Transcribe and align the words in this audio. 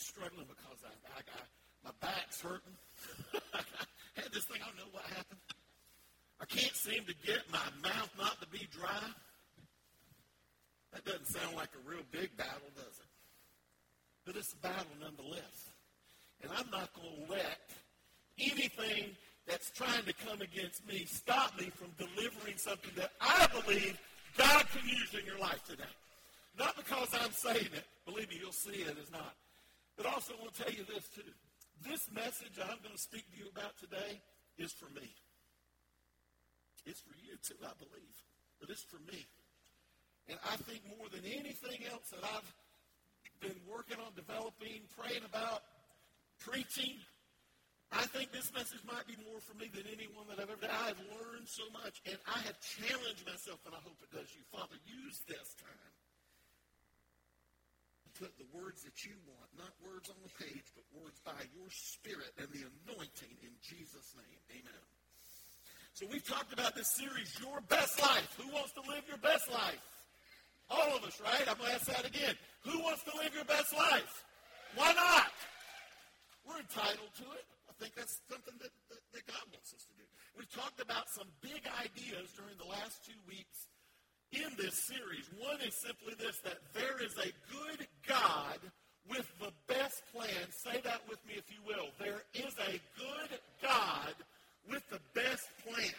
struggling 0.00 0.46
because 0.48 0.80
I, 0.84 0.92
I, 1.16 1.20
I 1.20 1.42
my 1.84 1.92
back's 2.00 2.40
hurting. 2.40 2.76
I 3.54 4.20
had 4.20 4.32
this 4.32 4.44
thing, 4.44 4.60
I 4.62 4.66
don't 4.66 4.76
know 4.76 4.92
what 4.92 5.04
happened. 5.04 5.40
I 6.40 6.44
can't 6.44 6.74
seem 6.74 7.04
to 7.04 7.14
get 7.24 7.40
my 7.52 7.64
mouth 7.82 8.10
not 8.18 8.40
to 8.40 8.48
be 8.48 8.68
dry. 8.72 9.08
That 10.92 11.04
doesn't 11.04 11.26
sound 11.26 11.56
like 11.56 11.70
a 11.76 11.88
real 11.88 12.02
big 12.10 12.36
battle, 12.36 12.68
does 12.74 12.98
it? 12.98 13.10
But 14.26 14.36
it's 14.36 14.52
a 14.52 14.56
battle 14.56 14.92
nonetheless. 15.00 15.70
And 16.42 16.50
I'm 16.52 16.70
not 16.70 16.92
going 16.94 17.26
to 17.26 17.32
let 17.32 17.60
anything 18.38 19.16
that's 19.46 19.70
trying 19.70 20.04
to 20.04 20.12
come 20.12 20.40
against 20.40 20.86
me 20.86 21.04
stop 21.06 21.58
me 21.58 21.70
from 21.74 21.88
delivering 21.98 22.56
something 22.56 22.90
that 22.96 23.12
I 23.20 23.46
believe 23.60 23.98
God 24.36 24.64
can 24.72 24.88
use 24.88 25.14
in 25.14 25.24
your 25.26 25.38
life 25.38 25.62
today. 25.64 25.84
Not 26.58 26.76
because 26.76 27.08
I'm 27.14 27.32
saying 27.32 27.68
it. 27.72 27.84
Believe 28.06 28.28
me, 28.28 28.36
you'll 28.40 28.52
see 28.52 28.82
it 28.82 28.96
as 29.00 29.10
not. 29.10 29.34
But 30.00 30.16
also, 30.16 30.32
I 30.32 30.40
want 30.40 30.56
to 30.56 30.64
tell 30.64 30.72
you 30.72 30.88
this, 30.88 31.04
too. 31.12 31.28
This 31.84 32.08
message 32.08 32.56
I'm 32.56 32.80
going 32.80 32.96
to 32.96 33.04
speak 33.04 33.28
to 33.28 33.36
you 33.36 33.52
about 33.52 33.76
today 33.76 34.24
is 34.56 34.72
for 34.72 34.88
me. 34.96 35.12
It's 36.88 37.04
for 37.04 37.12
you, 37.20 37.36
too, 37.44 37.60
I 37.60 37.76
believe. 37.76 38.16
But 38.64 38.72
it's 38.72 38.80
for 38.80 38.96
me. 39.04 39.28
And 40.32 40.40
I 40.48 40.56
think 40.64 40.88
more 40.96 41.12
than 41.12 41.20
anything 41.28 41.84
else 41.92 42.08
that 42.16 42.24
I've 42.32 42.48
been 43.44 43.60
working 43.68 44.00
on 44.00 44.16
developing, 44.16 44.88
praying 44.96 45.28
about, 45.28 45.68
preaching, 46.40 46.96
I 47.92 48.08
think 48.08 48.32
this 48.32 48.48
message 48.56 48.80
might 48.88 49.04
be 49.04 49.20
more 49.28 49.44
for 49.44 49.52
me 49.60 49.68
than 49.68 49.84
anyone 49.84 50.24
that 50.32 50.40
I've 50.40 50.48
ever 50.48 50.64
done. 50.64 50.72
I 50.72 50.96
have 50.96 51.02
learned 51.12 51.44
so 51.44 51.68
much, 51.76 52.00
and 52.08 52.16
I 52.24 52.40
have 52.48 52.56
challenged 52.64 53.28
myself, 53.28 53.60
and 53.68 53.76
I 53.76 53.84
hope 53.84 54.00
it 54.00 54.16
does 54.16 54.32
you. 54.32 54.40
Father, 54.48 54.80
use 54.88 55.20
this 55.28 55.60
time 55.60 55.99
put 58.20 58.36
the 58.36 58.44
words 58.52 58.84
that 58.84 59.00
you 59.00 59.16
want, 59.24 59.48
not 59.56 59.72
words 59.80 60.12
on 60.12 60.20
the 60.20 60.28
page, 60.36 60.68
but 60.76 60.84
words 60.92 61.16
by 61.24 61.40
your 61.56 61.72
Spirit 61.72 62.28
and 62.36 62.52
the 62.52 62.68
anointing 62.68 63.32
in 63.40 63.56
Jesus' 63.64 64.12
name. 64.12 64.40
Amen. 64.52 64.84
So 65.96 66.04
we've 66.04 66.24
talked 66.24 66.52
about 66.52 66.76
this 66.76 66.92
series, 67.00 67.32
Your 67.40 67.64
Best 67.72 67.96
Life. 67.96 68.28
Who 68.36 68.52
wants 68.52 68.76
to 68.76 68.84
live 68.84 69.08
your 69.08 69.18
best 69.24 69.48
life? 69.48 69.80
All 70.68 70.92
of 70.94 71.02
us, 71.02 71.16
right? 71.18 71.48
I'm 71.48 71.56
going 71.56 71.72
to 71.72 71.80
ask 71.80 71.88
that 71.88 72.04
again. 72.04 72.36
Who 72.68 72.84
wants 72.84 73.02
to 73.08 73.12
live 73.16 73.32
your 73.32 73.48
best 73.48 73.72
life? 73.72 74.12
Why 74.76 74.92
not? 74.92 75.32
We're 76.44 76.60
entitled 76.60 77.10
to 77.24 77.26
it. 77.40 77.44
I 77.66 77.74
think 77.80 77.96
that's 77.96 78.20
something 78.28 78.54
that, 78.60 78.70
that, 78.92 79.02
that 79.16 79.24
God 79.26 79.44
wants 79.48 79.72
us 79.72 79.82
to 79.88 79.94
do. 79.96 80.04
We've 80.36 80.52
talked 80.52 80.78
about 80.78 81.08
some 81.08 81.26
big 81.40 81.64
ideas 81.80 82.36
during 82.36 82.54
the 82.60 82.68
last 82.68 83.00
two 83.02 83.18
weeks 83.24 83.66
in 84.32 84.50
this 84.56 84.74
series. 84.86 85.26
One 85.38 85.60
is 85.60 85.74
simply 85.74 86.14
this, 86.18 86.38
that 86.44 86.58
there 86.74 87.02
is 87.02 87.14
a 87.18 87.30
good 87.50 87.86
God 88.06 88.58
with 89.08 89.26
the 89.42 89.50
best 89.66 90.02
plan. 90.14 90.46
Say 90.50 90.80
that 90.84 91.02
with 91.08 91.18
me 91.26 91.34
if 91.36 91.50
you 91.50 91.58
will. 91.66 91.90
There 91.98 92.22
is 92.34 92.54
a 92.62 92.78
good 92.94 93.32
God 93.62 94.14
with 94.70 94.86
the 94.90 95.00
best 95.14 95.50
plan. 95.66 95.98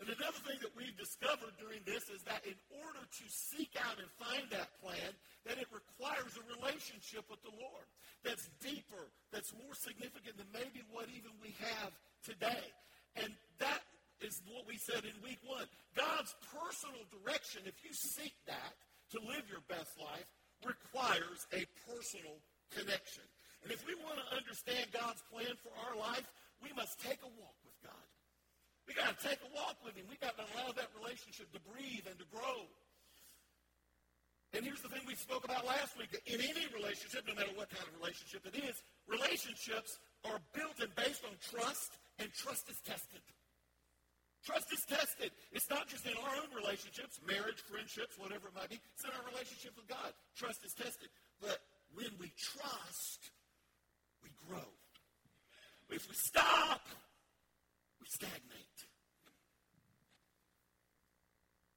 And 0.00 0.08
another 0.08 0.40
thing 0.48 0.56
that 0.64 0.72
we've 0.72 0.96
discovered 0.96 1.52
during 1.60 1.84
this 1.84 2.08
is 2.08 2.24
that 2.24 2.40
in 2.48 2.56
order 2.80 3.04
to 3.04 3.24
seek 3.28 3.76
out 3.76 4.00
and 4.00 4.08
find 4.16 4.48
that 4.48 4.72
plan, 4.80 5.12
that 5.44 5.60
it 5.60 5.68
requires 5.68 6.32
a 6.40 6.44
relationship 6.56 7.28
with 7.28 7.40
the 7.44 7.52
Lord 7.52 7.84
that's 8.24 8.48
deeper, 8.64 9.12
that's 9.28 9.52
more 9.60 9.76
significant 9.76 10.40
than 10.40 10.48
maybe 10.56 10.80
what 10.88 11.08
even 11.12 11.32
we 11.44 11.52
have 11.60 11.92
today. 12.24 12.64
And 13.16 13.32
is 14.22 14.42
what 14.48 14.68
we 14.68 14.76
said 14.76 15.02
in 15.04 15.14
week 15.24 15.40
one. 15.44 15.66
God's 15.96 16.34
personal 16.52 17.02
direction, 17.10 17.62
if 17.64 17.76
you 17.84 17.92
seek 17.92 18.34
that 18.46 18.74
to 19.12 19.18
live 19.24 19.44
your 19.50 19.64
best 19.66 19.96
life, 19.98 20.28
requires 20.64 21.48
a 21.52 21.64
personal 21.88 22.36
connection. 22.70 23.24
And 23.64 23.72
if 23.72 23.84
we 23.84 23.96
want 24.00 24.20
to 24.20 24.26
understand 24.36 24.88
God's 24.92 25.20
plan 25.28 25.52
for 25.60 25.72
our 25.88 25.96
life, 25.96 26.24
we 26.62 26.72
must 26.76 27.00
take 27.00 27.20
a 27.24 27.30
walk 27.40 27.56
with 27.64 27.76
God. 27.84 28.06
We 28.88 28.96
got 28.96 29.12
to 29.12 29.18
take 29.20 29.40
a 29.40 29.50
walk 29.54 29.76
with 29.84 29.96
him. 29.96 30.04
We 30.08 30.16
got 30.20 30.36
to 30.36 30.44
allow 30.52 30.72
that 30.76 30.90
relationship 30.96 31.52
to 31.52 31.60
breathe 31.68 32.08
and 32.08 32.16
to 32.18 32.26
grow. 32.32 32.68
And 34.52 34.66
here's 34.66 34.82
the 34.82 34.90
thing 34.90 35.06
we 35.06 35.14
spoke 35.14 35.44
about 35.44 35.64
last 35.64 35.94
week. 35.96 36.10
In 36.26 36.40
any 36.42 36.66
relationship, 36.74 37.22
no 37.28 37.34
matter 37.38 37.54
what 37.54 37.70
kind 37.70 37.86
of 37.86 37.94
relationship 38.00 38.42
it 38.50 38.58
is, 38.58 38.82
relationships 39.06 40.00
are 40.26 40.42
built 40.54 40.82
and 40.82 40.90
based 40.96 41.22
on 41.22 41.30
trust, 41.38 41.96
and 42.18 42.28
trust 42.34 42.68
is 42.68 42.76
tested. 42.82 43.22
Trust 44.44 44.72
is 44.72 44.80
tested. 44.88 45.32
It's 45.52 45.68
not 45.68 45.88
just 45.88 46.06
in 46.06 46.12
our 46.16 46.34
own 46.40 46.48
relationships, 46.56 47.20
marriage, 47.26 47.60
friendships, 47.68 48.16
whatever 48.16 48.48
it 48.48 48.54
might 48.54 48.70
be. 48.70 48.80
It's 48.94 49.04
in 49.04 49.10
our 49.10 49.26
relationship 49.28 49.76
with 49.76 49.88
God. 49.88 50.12
Trust 50.36 50.64
is 50.64 50.72
tested. 50.72 51.08
But 51.40 51.60
when 51.94 52.08
we 52.18 52.32
trust, 52.38 53.30
we 54.22 54.30
grow. 54.48 54.68
If 55.90 56.08
we 56.08 56.14
stop, 56.14 56.86
we 58.00 58.06
stagnate. 58.08 58.70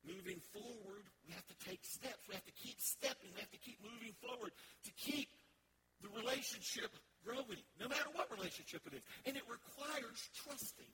moving 0.05 0.39
forward, 0.51 1.07
we 1.27 1.33
have 1.33 1.47
to 1.47 1.57
take 1.63 1.79
steps. 1.83 2.27
We 2.27 2.35
have 2.35 2.45
to 2.45 2.55
keep 2.55 2.79
stepping. 2.79 3.31
We 3.33 3.39
have 3.39 3.51
to 3.51 3.63
keep 3.63 3.79
moving 3.83 4.13
forward 4.19 4.51
to 4.51 4.91
keep 4.99 5.29
the 6.03 6.11
relationship 6.11 6.91
growing, 7.23 7.63
no 7.79 7.87
matter 7.87 8.11
what 8.13 8.27
relationship 8.31 8.83
it 8.87 8.99
is. 8.99 9.03
And 9.25 9.35
it 9.35 9.43
requires 9.47 10.19
trusting. 10.43 10.91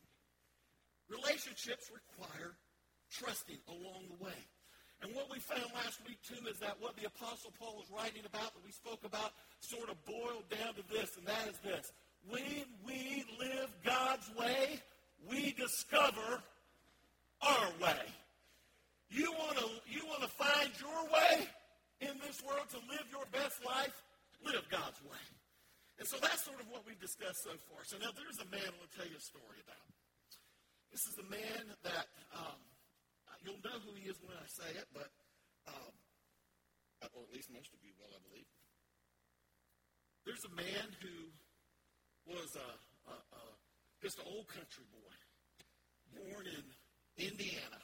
Relationships 1.09 1.89
require 1.89 2.53
trusting 3.11 3.57
along 3.67 4.05
the 4.09 4.23
way. 4.23 4.39
And 5.01 5.15
what 5.15 5.31
we 5.31 5.39
found 5.39 5.65
last 5.73 5.99
week, 6.05 6.19
too, 6.21 6.45
is 6.47 6.59
that 6.59 6.75
what 6.79 6.95
the 6.97 7.07
Apostle 7.07 7.53
Paul 7.57 7.77
was 7.77 7.87
writing 7.89 8.23
about, 8.25 8.53
that 8.53 8.63
we 8.65 8.71
spoke 8.71 9.03
about, 9.05 9.31
sort 9.61 9.89
of 9.89 9.95
boiled 10.05 10.45
down 10.51 10.75
to 10.75 10.83
this, 10.91 11.15
and 11.17 11.25
that 11.25 11.47
is 11.47 11.57
this. 11.63 11.91
When 12.27 12.67
we 12.85 13.23
live 13.39 13.71
God's 13.83 14.29
way, 14.35 14.81
we 15.27 15.53
discover 15.53 16.43
our 17.41 17.69
way. 17.81 18.03
You 19.09 19.31
want 19.39 19.57
to 19.57 19.67
you 19.89 20.05
want 20.05 20.21
to 20.21 20.29
find 20.29 20.69
your 20.77 21.01
way 21.09 21.47
in 22.01 22.19
this 22.21 22.43
world 22.43 22.67
to 22.71 22.79
live 22.91 23.07
your 23.09 23.25
best 23.31 23.63
life? 23.65 23.95
Live 24.45 24.67
God's 24.69 25.01
way. 25.01 25.25
And 25.97 26.07
so 26.07 26.17
that's 26.21 26.43
sort 26.43 26.59
of 26.59 26.67
what 26.69 26.83
we've 26.85 26.99
discussed 26.99 27.43
so 27.43 27.51
far. 27.71 27.83
So 27.83 27.97
now 27.97 28.11
there's 28.15 28.39
a 28.39 28.47
man 28.51 28.63
I 28.63 28.71
want 28.77 28.91
to 28.91 28.97
tell 28.99 29.07
you 29.07 29.17
a 29.17 29.23
story 29.23 29.59
about. 29.63 29.98
This 30.91 31.05
is 31.05 31.15
a 31.21 31.27
man 31.29 31.63
that 31.85 32.07
um, 32.33 32.59
you'll 33.45 33.61
know 33.61 33.77
who 33.85 33.93
he 33.93 34.09
is 34.09 34.17
when 34.25 34.35
I 34.35 34.47
say 34.49 34.69
it, 34.73 34.87
but 34.93 35.09
um, 35.69 35.93
or 37.13 37.23
at 37.23 37.31
least 37.33 37.53
most 37.53 37.71
of 37.71 37.79
you 37.85 37.93
will, 37.95 38.11
I 38.11 38.19
believe. 38.27 38.49
There's 40.25 40.43
a 40.43 40.53
man 40.53 40.87
who 40.99 41.31
was 42.27 42.57
a, 42.57 42.69
a, 43.09 43.15
a 43.15 43.43
just 44.01 44.19
an 44.19 44.25
old 44.27 44.47
country 44.49 44.85
boy, 44.91 45.15
born 46.13 46.45
in 46.45 46.65
Indiana 47.19 47.79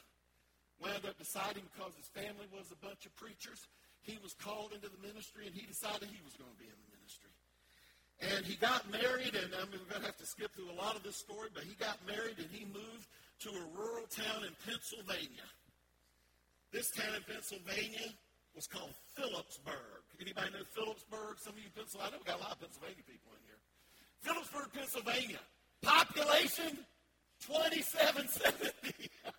wound 0.80 1.06
up 1.08 1.18
deciding 1.18 1.64
because 1.72 1.96
his 1.96 2.10
family 2.12 2.48
was 2.52 2.68
a 2.72 2.80
bunch 2.84 3.06
of 3.06 3.16
preachers, 3.16 3.68
he 4.04 4.20
was 4.20 4.36
called 4.36 4.76
into 4.76 4.90
the 4.92 5.02
ministry 5.02 5.48
and 5.48 5.56
he 5.56 5.66
decided 5.66 6.08
he 6.12 6.24
was 6.24 6.36
going 6.36 6.52
to 6.52 6.60
be 6.60 6.68
in 6.68 6.76
the 6.76 6.92
ministry. 6.94 7.32
And 8.22 8.46
he 8.46 8.56
got 8.56 8.90
married, 8.92 9.36
and 9.36 9.52
I 9.53 9.68
mean, 9.68 9.84
we're 9.84 9.92
going 9.92 10.02
to 10.02 10.08
have 10.08 10.18
to 10.24 10.26
skip 10.26 10.56
through 10.56 10.72
a 10.72 10.78
lot 10.80 10.96
of 10.96 11.03
this 11.03 11.18
story, 11.18 11.50
but 11.53 11.64
he 11.64 11.76
got 11.76 12.00
married 12.08 12.40
and 12.40 12.48
he 12.50 12.64
moved 12.66 13.12
to 13.44 13.50
a 13.52 13.64
rural 13.76 14.08
town 14.08 14.48
in 14.48 14.56
Pennsylvania. 14.64 15.46
This 16.72 16.92
town 16.92 17.12
in 17.12 17.24
Pennsylvania 17.28 18.08
was 18.56 18.68
called 18.68 18.96
Philipsburg. 19.20 20.08
Anybody 20.20 20.48
know 20.56 20.64
Philipsburg? 20.72 21.44
Some 21.44 21.54
of 21.54 21.59
you 21.59 21.68
Pennsylvania, 21.75 22.08
I 22.08 22.12
know 22.16 22.24
we 22.24 22.28
got 22.28 22.40
a 22.40 22.44
lot 22.48 22.56
of 22.56 22.62
Pennsylvania 22.64 23.04
people 23.04 23.36
in 23.36 23.44
here. 23.44 23.59
Philipsburg, 24.24 24.72
Pennsylvania. 24.72 25.44
Population 25.84 26.80
2770. 27.44 29.12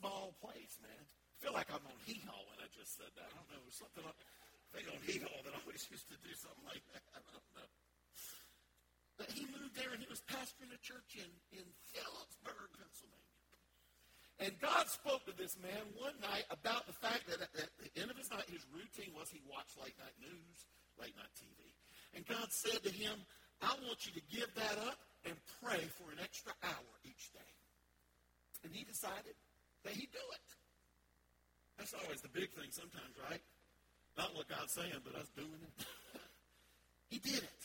small 0.00 0.32
place, 0.40 0.80
man. 0.80 0.96
I 0.96 1.36
feel 1.44 1.52
like 1.52 1.68
I'm 1.68 1.84
on 1.84 1.98
hee 2.08 2.24
haw 2.24 2.40
when 2.48 2.62
I 2.62 2.68
just 2.72 2.96
said 2.96 3.12
that. 3.20 3.28
I 3.28 3.36
don't 3.36 3.48
know. 3.52 3.60
There's 3.66 3.76
something 3.76 4.00
I 4.00 4.14
think 4.72 4.88
on 4.88 5.00
hee 5.04 5.20
haw 5.20 5.36
that 5.44 5.52
always 5.60 5.84
used 5.92 6.08
to 6.08 6.16
do 6.24 6.32
something 6.32 6.64
like 6.64 6.80
that. 6.96 7.04
I 7.18 7.20
don't 7.28 7.50
know. 7.58 7.68
But 9.20 9.28
he 9.34 9.44
moved 9.50 9.76
there 9.76 9.92
and 9.92 10.00
he 10.00 10.08
a 10.72 10.80
church 10.80 11.18
in, 11.18 11.30
in 11.52 11.66
Philipsburg, 11.92 12.70
Pennsylvania. 12.78 13.20
And 14.40 14.56
God 14.56 14.88
spoke 14.88 15.28
to 15.28 15.36
this 15.36 15.60
man 15.60 15.84
one 16.00 16.16
night 16.24 16.48
about 16.48 16.88
the 16.88 16.96
fact 16.96 17.28
that 17.28 17.44
at 17.44 17.70
the 17.76 17.92
end 18.00 18.08
of 18.08 18.16
his 18.16 18.32
night, 18.32 18.48
his 18.48 18.64
routine 18.72 19.12
was 19.12 19.28
he 19.28 19.44
watched 19.44 19.76
late 19.76 19.96
night 20.00 20.16
news, 20.16 20.64
late 20.96 21.12
night 21.12 21.28
TV. 21.36 21.60
And 22.16 22.24
God 22.24 22.48
said 22.48 22.80
to 22.82 22.92
him, 22.92 23.20
I 23.60 23.76
want 23.84 24.08
you 24.08 24.16
to 24.16 24.24
give 24.32 24.48
that 24.56 24.80
up 24.88 24.96
and 25.28 25.36
pray 25.60 25.84
for 26.00 26.08
an 26.08 26.24
extra 26.24 26.56
hour 26.64 26.92
each 27.04 27.28
day. 27.36 27.52
And 28.64 28.72
he 28.72 28.84
decided 28.84 29.36
that 29.84 29.92
he'd 29.92 30.12
do 30.12 30.24
it. 30.32 30.48
That's 31.76 31.92
always 31.92 32.20
the 32.20 32.32
big 32.32 32.48
thing 32.56 32.72
sometimes, 32.72 33.16
right? 33.28 33.40
Not 34.16 34.34
what 34.34 34.48
God's 34.48 34.72
saying, 34.72 35.04
but 35.04 35.20
us 35.20 35.28
doing 35.36 35.60
it. 35.60 35.84
he 37.12 37.18
did 37.20 37.44
it. 37.44 37.62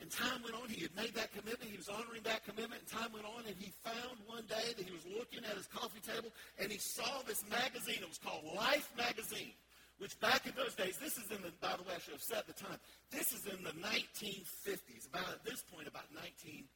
And 0.00 0.10
time 0.12 0.44
went 0.44 0.54
on. 0.54 0.68
He 0.68 0.84
had 0.84 0.92
made 0.92 1.16
that 1.16 1.32
commitment. 1.32 1.72
He 1.72 1.80
was 1.80 1.88
honoring 1.88 2.20
that 2.28 2.44
commitment. 2.44 2.84
And 2.84 2.88
time 2.92 3.12
went 3.16 3.24
on, 3.24 3.48
and 3.48 3.56
he 3.56 3.72
found 3.80 4.20
one 4.28 4.44
day 4.44 4.76
that 4.76 4.84
he 4.84 4.92
was 4.92 5.04
looking 5.08 5.40
at 5.48 5.56
his 5.56 5.66
coffee 5.72 6.04
table, 6.04 6.28
and 6.60 6.68
he 6.68 6.76
saw 6.76 7.24
this 7.24 7.40
magazine. 7.48 8.04
It 8.04 8.08
was 8.08 8.20
called 8.20 8.44
Life 8.52 8.92
Magazine, 8.92 9.56
which 9.96 10.12
back 10.20 10.44
in 10.44 10.52
those 10.52 10.76
days, 10.76 11.00
this 11.00 11.16
is 11.16 11.32
in 11.32 11.40
the, 11.40 11.48
by 11.64 11.80
the 11.80 11.84
way, 11.88 11.96
I 11.96 12.00
should 12.04 12.12
have 12.12 12.28
set 12.28 12.44
the 12.44 12.52
time. 12.52 12.76
This 13.08 13.32
is 13.32 13.48
in 13.48 13.64
the 13.64 13.72
1950s, 13.80 15.08
about 15.08 15.32
at 15.32 15.44
this 15.48 15.64
point, 15.72 15.88
about 15.88 16.12
1958, 16.12 16.68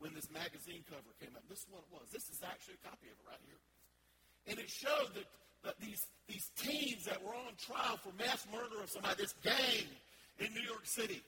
when 0.00 0.16
this 0.16 0.32
magazine 0.32 0.80
cover 0.88 1.12
came 1.20 1.36
up. 1.36 1.44
This 1.44 1.60
is 1.60 1.68
what 1.68 1.84
it 1.84 1.92
was. 1.92 2.08
This 2.08 2.32
is 2.32 2.40
actually 2.40 2.80
a 2.80 2.84
copy 2.88 3.12
of 3.12 3.20
it 3.20 3.26
right 3.28 3.44
here. 3.44 3.60
And 4.48 4.56
it 4.56 4.72
showed 4.72 5.12
that, 5.12 5.28
that 5.60 5.76
these, 5.76 6.08
these 6.24 6.48
teens 6.56 7.04
that 7.04 7.20
were 7.20 7.36
on 7.36 7.52
trial 7.60 8.00
for 8.00 8.16
mass 8.16 8.48
murder 8.48 8.80
of 8.80 8.88
somebody, 8.88 9.20
this 9.20 9.36
gang 9.44 9.84
in 10.40 10.52
New 10.56 10.64
York 10.64 10.88
City. 10.88 11.20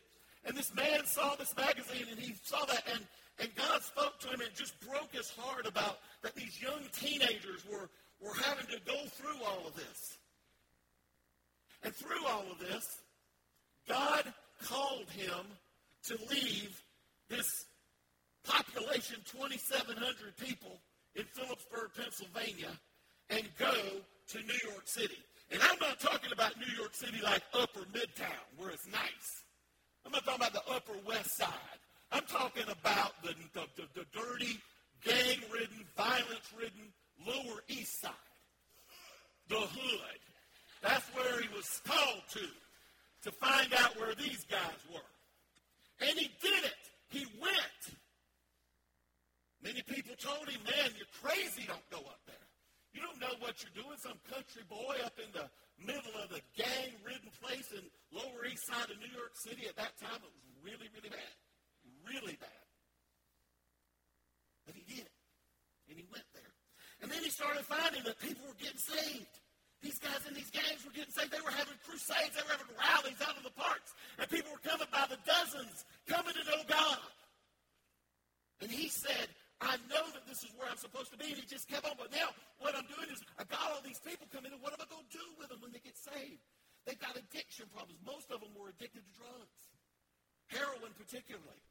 And 0.49 0.57
this 0.57 0.75
man 0.75 1.05
saw 1.05 1.35
this 1.37 1.55
magazine 1.55 2.07
and 2.11 2.19
he 2.19 2.35
saw 2.43 2.65
that 2.65 2.83
and, 2.91 3.01
and 3.39 3.55
God 3.55 3.83
spoke 3.83 4.19
to 4.21 4.29
him 4.29 4.41
and 4.41 4.51
just 4.55 4.81
broke 4.81 5.13
his 5.13 5.31
heart 5.39 5.67
about 5.67 5.99
that 6.23 6.35
these 6.35 6.61
young 6.61 6.81
teenagers 6.99 7.63
were, 7.71 7.91
were 8.19 8.35
having 8.47 8.67
to 8.67 8.81
go 8.87 8.97
through 9.09 9.45
all 9.47 9.67
of 9.67 9.77
this. 9.77 10.17
And 11.85 11.95
through 11.95 12.27
all 12.27 12.47
of 12.51 12.59
this, 12.59 12.83
God 13.87 14.25
called 14.65 15.11
him 15.11 15.45
to 16.05 16.19
leave 16.31 16.83
this 17.29 17.47
population, 18.43 19.17
2,700 19.31 20.35
people 20.39 20.81
in 21.15 21.25
Philipsburg, 21.25 21.91
Pennsylvania, 21.95 22.71
and 23.29 23.43
go 23.59 23.75
to 24.29 24.39
New 24.39 24.71
York 24.71 24.87
City. 24.87 25.19
And 25.51 25.61
I'm 25.63 25.79
not 25.79 26.01
talking 26.01 26.33
about 26.33 26.59
New 26.59 26.75
York 26.75 26.95
City 26.95 27.19
like 27.23 27.43
upper 27.53 27.81
midtown, 27.93 28.49
where 28.57 28.71
it's 28.71 28.87
nice. 28.87 29.45
I'm 30.05 30.13
not 30.13 30.25
talking 30.25 30.47
about 30.47 30.53
the 30.53 30.73
upper 30.73 30.99
west 31.07 31.37
side. 31.37 31.79
I'm 32.11 32.25
talking 32.25 32.65
about 32.71 33.13
the, 33.23 33.35
the, 33.53 33.67
the, 33.77 33.83
the 33.95 34.07
dirty, 34.13 34.59
gang 35.05 35.39
ridden, 35.53 35.85
violence 35.97 36.53
ridden 36.59 36.93
lower 37.27 37.63
east 37.69 38.01
side. 38.01 38.13
The 39.49 39.57
hood. 39.57 40.21
That's 40.83 41.07
where 41.15 41.41
he 41.41 41.49
was 41.55 41.81
called 41.87 42.23
to, 42.33 42.47
to 43.25 43.33
find 43.33 43.73
out 43.75 43.99
where 43.99 44.15
these 44.15 44.45
guys 44.51 44.81
were. 44.93 46.07
And 46.07 46.19
he 46.19 46.31
did 46.41 46.65
it. 46.65 46.83
He 47.09 47.27
went. 47.41 47.83
Many 49.63 49.83
people 49.83 50.15
told 50.17 50.49
him, 50.49 50.61
man, 50.65 50.93
you're 50.97 51.11
crazy, 51.21 51.67
don't 51.67 51.91
go 51.91 51.99
up 51.99 52.21
there. 52.27 52.37
You 52.95 53.01
don't 53.03 53.21
know 53.21 53.35
what 53.41 53.63
you're 53.63 53.75
doing. 53.75 53.99
Some 53.99 54.19
country 54.31 54.63
boy 54.69 54.97
up 55.05 55.19
in 55.19 55.31
the 55.33 55.51
middle 55.79 56.15
of 56.19 56.29
the 56.31 56.43
gang-ridden 56.59 57.31
place 57.39 57.71
in 57.71 57.83
Lower 58.11 58.47
East 58.47 58.67
Side 58.67 58.91
of 58.91 58.99
New 58.99 59.13
York 59.15 59.33
City 59.35 59.67
at 59.69 59.77
that 59.77 59.95
time, 59.99 60.19
it 60.19 60.33
was 60.33 60.49
really, 60.65 60.91
really 60.95 61.11
bad. 61.11 61.35
Really 62.07 62.37
bad. 62.41 62.65
But 64.67 64.75
he 64.75 64.83
did. 64.85 65.07
it. 65.07 65.17
And 65.89 65.97
he 65.97 66.05
went 66.11 66.27
there. 66.35 66.53
And 67.01 67.09
then 67.11 67.23
he 67.23 67.31
started 67.31 67.65
finding 67.65 68.03
that 68.05 68.19
people 68.19 68.43
were 68.45 68.59
getting 68.59 68.81
saved. 68.81 69.39
These 69.81 70.03
guys 70.03 70.19
in 70.27 70.35
these 70.35 70.51
gangs 70.51 70.83
were 70.83 70.91
getting 70.91 71.15
saved. 71.15 71.31
They 71.31 71.41
were 71.41 71.55
having 71.55 71.79
crusades. 71.87 72.35
They 72.35 72.43
were 72.43 72.59
having 72.59 72.75
rallies 72.75 73.23
out 73.23 73.39
in 73.39 73.47
the 73.47 73.55
parks. 73.55 73.95
And 74.19 74.27
people 74.27 74.51
were 74.51 74.65
coming 74.67 74.91
by 74.91 75.07
the 75.07 75.21
dozens, 75.23 75.87
coming 76.11 76.35
to 76.35 76.43
know 76.43 76.67
God. 76.67 76.99
And 78.59 78.71
he 78.71 78.91
said, 78.91 79.31
I 79.63 79.79
know 79.87 80.03
that 80.11 80.27
this 80.27 80.43
is 80.43 80.51
where 80.59 80.67
I'm 80.79 80.87
supposed 80.87 81.11
to 81.11 81.19
be. 81.19 81.35
And 81.35 81.43
he 81.43 81.47
just 81.51 81.67
kept 81.67 81.83
on. 81.83 81.99
But 81.99 82.15
now 82.15 82.31
what 82.63 82.79
I'm 82.79 82.87
doing 82.87 83.11
is 83.11 83.19
I 83.35 83.43
got 83.51 83.75
all 83.75 83.83
these 83.83 83.99
people 83.99 84.31
coming 84.31 84.55
in. 84.55 84.63
What 84.63 84.79
am 84.79 84.83
I 84.83 84.87
going 84.87 85.03
to 85.03 85.15
do 85.19 85.27
with 85.35 85.51
them 85.51 85.59
when 85.59 85.75
they 85.75 85.83
get 85.83 85.99
saved? 85.99 86.39
They've 86.87 86.99
got 87.03 87.19
addiction 87.19 87.67
problems. 87.75 87.99
Most 88.07 88.31
of 88.31 88.39
them 88.39 88.55
were 88.55 88.71
addicted 88.71 89.03
to 89.03 89.13
drugs, 89.19 89.59
heroin 90.47 90.95
particularly. 90.95 91.63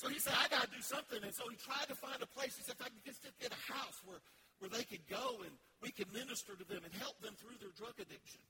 So 0.00 0.08
he 0.08 0.16
said, 0.16 0.32
I 0.32 0.48
got 0.48 0.64
to 0.64 0.72
do 0.72 0.80
something. 0.80 1.20
And 1.20 1.30
so 1.36 1.44
he 1.52 1.60
tried 1.60 1.92
to 1.92 1.96
find 1.98 2.16
a 2.24 2.30
place. 2.32 2.56
He 2.56 2.64
said, 2.64 2.80
if 2.80 2.82
I 2.82 2.88
could 2.88 3.04
just 3.04 3.20
get 3.36 3.52
a 3.52 3.62
house 3.68 4.00
where 4.08 4.24
where 4.58 4.70
they 4.70 4.82
could 4.82 5.06
go 5.06 5.38
and 5.42 5.54
we 5.82 5.90
could 5.90 6.10
minister 6.12 6.54
to 6.54 6.64
them 6.66 6.82
and 6.82 6.92
help 6.98 7.20
them 7.22 7.34
through 7.38 7.54
their 7.60 7.70
drug 7.78 7.94
addiction. 7.94 8.42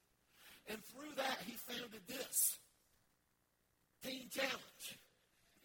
And 0.69 0.81
through 0.85 1.13
that, 1.17 1.39
he 1.45 1.53
founded 1.53 2.01
this 2.09 2.59
Teen 4.05 4.29
Challenge. 4.31 4.85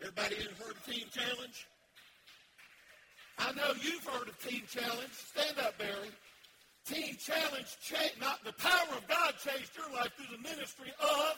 Everybody 0.02 0.36
here 0.36 0.52
heard 0.60 0.76
of 0.76 0.86
Teen 0.86 1.08
Challenge? 1.12 1.68
I 3.38 3.52
know 3.54 3.74
you've 3.82 4.06
heard 4.06 4.28
of 4.30 4.38
Teen 4.40 4.64
Challenge. 4.70 5.12
Stand 5.12 5.60
up, 5.60 5.78
Barry. 5.78 6.12
Teen 6.86 7.16
Challenge, 7.18 7.68
cha- 7.82 8.16
not 8.20 8.44
the 8.44 8.54
power 8.54 8.98
of 8.98 9.08
God 9.08 9.34
changed 9.40 9.72
your 9.78 9.90
life 9.96 10.12
through 10.16 10.36
the 10.36 10.44
ministry 10.44 10.92
of 11.00 11.36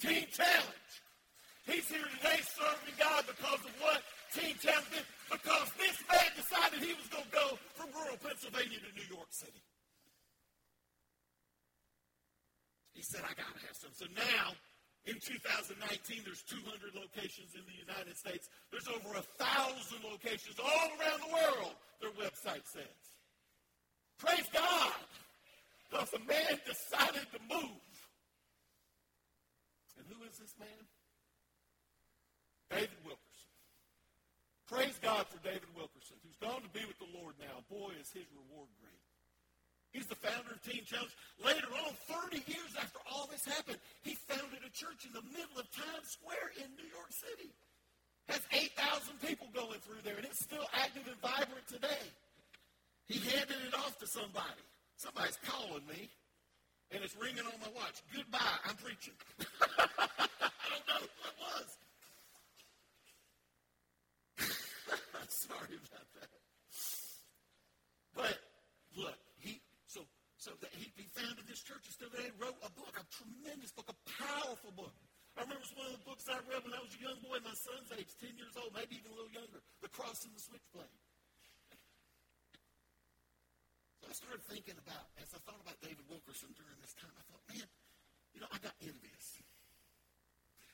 Teen 0.00 0.26
Challenge. 0.32 0.92
He's 1.66 1.88
here 1.88 2.04
today 2.18 2.40
serving 2.42 2.96
God 2.98 3.24
because 3.28 3.60
of 3.60 3.72
what 3.80 4.02
Teen 4.32 4.56
Challenge 4.58 4.90
did. 4.90 5.06
Because 5.30 5.68
this 5.78 5.96
man 6.08 6.30
decided 6.34 6.80
he 6.80 6.94
was 6.96 7.06
going 7.12 7.24
to 7.24 7.30
go 7.30 7.58
from 7.74 7.92
rural 7.92 8.16
Pennsylvania 8.16 8.78
to 8.80 8.90
New 8.96 9.08
York 9.14 9.28
City. 9.30 9.60
He 12.94 13.02
said, 13.02 13.20
I 13.22 13.36
got 13.36 13.52
to 13.54 13.62
have 13.68 13.76
some. 13.76 13.92
So 13.94 14.06
now, 14.16 14.56
in 15.06 15.14
2019, 15.20 16.22
there's 16.24 16.42
200 16.42 16.94
locations 16.94 17.54
in 17.54 17.62
the 17.64 17.78
United 17.78 18.16
States. 18.16 18.48
There's 18.70 18.88
over 18.88 19.16
a 19.16 19.24
thousand 19.40 20.04
locations 20.04 20.58
all 20.60 20.88
around 20.98 21.20
the 21.24 21.32
world, 21.32 21.74
their 22.02 22.14
website 22.18 22.66
says. 22.66 23.00
Praise 24.18 24.46
God! 24.52 24.92
Because 25.88 26.12
a 26.12 26.22
man 26.26 26.60
decided 26.66 27.24
to 27.32 27.40
move. 27.48 27.88
And 29.96 30.04
who 30.10 30.20
is 30.28 30.36
this 30.36 30.52
man? 30.60 30.82
David 32.68 33.00
Wilkerson. 33.06 33.52
Praise 34.68 34.98
God 35.00 35.24
for 35.32 35.40
David 35.40 35.72
Wilkerson, 35.72 36.20
who's 36.20 36.36
gone 36.36 36.60
to 36.60 36.68
be 36.76 36.84
with 36.84 37.00
the 37.00 37.08
Lord 37.16 37.32
now. 37.40 37.64
Boy, 37.72 37.96
is 37.96 38.12
his 38.12 38.28
reward 38.36 38.68
great. 38.84 38.97
He's 39.92 40.06
the 40.06 40.20
founder 40.20 40.52
of 40.52 40.60
Teen 40.62 40.84
Challenge. 40.84 41.12
Later 41.44 41.68
on, 41.84 41.92
30 42.28 42.44
years 42.44 42.72
after 42.76 43.00
all 43.10 43.28
this 43.32 43.44
happened, 43.44 43.78
he 44.04 44.14
founded 44.28 44.60
a 44.60 44.72
church 44.72 45.08
in 45.08 45.12
the 45.16 45.24
middle 45.32 45.56
of 45.56 45.66
Times 45.72 46.12
Square 46.12 46.52
in 46.60 46.68
New 46.76 46.88
York 46.92 47.08
City. 47.10 47.50
Has 48.28 48.44
8,000 48.52 49.16
people 49.24 49.48
going 49.54 49.80
through 49.80 50.04
there, 50.04 50.16
and 50.16 50.26
it's 50.26 50.44
still 50.44 50.66
active 50.76 51.08
and 51.08 51.16
vibrant 51.24 51.64
today. 51.66 52.04
He 53.08 53.18
handed 53.20 53.56
it 53.66 53.74
off 53.74 53.96
to 54.00 54.06
somebody. 54.06 54.60
Somebody's 54.96 55.38
calling 55.46 55.86
me, 55.88 56.10
and 56.90 57.02
it's 57.02 57.16
ringing 57.16 57.46
on 57.46 57.56
my 57.60 57.72
watch. 57.74 58.02
Goodbye, 58.12 58.60
I'm 58.68 58.76
preaching. 58.76 59.14
I 59.40 59.86
don't 60.68 60.86
know 60.88 61.00
who 61.00 61.24
it 61.24 61.36
was. 61.40 61.68
Sorry 65.28 65.72
about 65.80 66.08
that. 66.20 66.28
But 68.14 68.38
look, 68.96 69.16
he 69.38 69.60
so 69.86 70.00
so 70.36 70.50
that 70.60 70.70
he, 70.76 70.92
he 70.96 71.08
founded 71.68 71.84
this 71.84 71.84
church 71.84 71.84
and 71.84 71.94
still 71.94 72.12
there. 72.16 72.32
Wrote 72.40 72.56
a 72.64 72.70
book, 72.72 72.94
a 72.96 73.04
tremendous 73.12 73.72
book, 73.72 73.88
a 73.92 73.98
powerful 74.08 74.72
book. 74.72 74.94
I 75.36 75.46
remember 75.46 75.62
it 75.62 75.70
was 75.70 75.76
one 75.78 75.86
of 75.92 75.94
the 76.00 76.06
books 76.08 76.24
I 76.26 76.40
read 76.50 76.64
when 76.66 76.74
I 76.74 76.82
was 76.82 76.90
a 76.96 77.02
young 77.02 77.20
boy, 77.22 77.38
my 77.44 77.54
son's 77.54 77.92
age, 77.94 78.10
10 78.18 78.34
years 78.34 78.54
old, 78.58 78.74
maybe 78.74 78.98
even 78.98 79.14
a 79.14 79.16
little 79.16 79.30
younger. 79.30 79.62
The 79.84 79.90
Cross 79.92 80.26
and 80.26 80.34
the 80.34 80.42
Switchblade. 80.42 80.98
So 84.02 84.10
I 84.10 84.14
started 84.18 84.42
thinking 84.50 84.74
about, 84.82 85.06
as 85.22 85.30
I 85.30 85.38
thought 85.46 85.62
about 85.62 85.78
David 85.78 86.02
Wilkerson 86.10 86.50
during 86.58 86.74
this 86.82 86.90
time, 86.98 87.14
I 87.14 87.22
thought, 87.30 87.44
man, 87.54 87.68
you 88.34 88.42
know, 88.42 88.50
I 88.50 88.58
got 88.58 88.74
envious. 88.82 89.26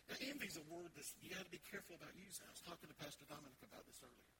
Now, 0.09 0.17
envy 0.21 0.49
is 0.49 0.57
a 0.57 0.65
word 0.73 0.93
that 0.97 1.05
you 1.21 1.29
got 1.33 1.45
to 1.45 1.53
be 1.53 1.61
careful 1.69 1.97
about 2.01 2.13
using. 2.17 2.45
I 2.49 2.53
was 2.53 2.65
talking 2.65 2.89
to 2.89 2.97
Pastor 2.97 3.29
Dominic 3.29 3.61
about 3.69 3.85
this 3.85 4.01
earlier. 4.01 4.33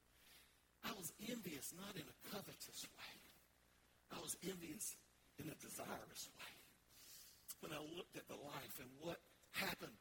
I 0.89 0.93
was 0.97 1.13
envious 1.21 1.73
not 1.77 1.97
in 1.97 2.05
a 2.05 2.17
covetous 2.33 2.85
way. 2.97 3.17
I 4.13 4.21
was 4.21 4.37
envious 4.45 4.97
in 5.39 5.51
a 5.51 5.57
desirous 5.59 6.29
way. 6.39 6.53
When 7.61 7.73
I 7.73 7.81
looked 7.97 8.17
at 8.17 8.29
the 8.29 8.37
life 8.37 8.77
and 8.79 8.91
what 9.01 9.19
happened 9.53 9.97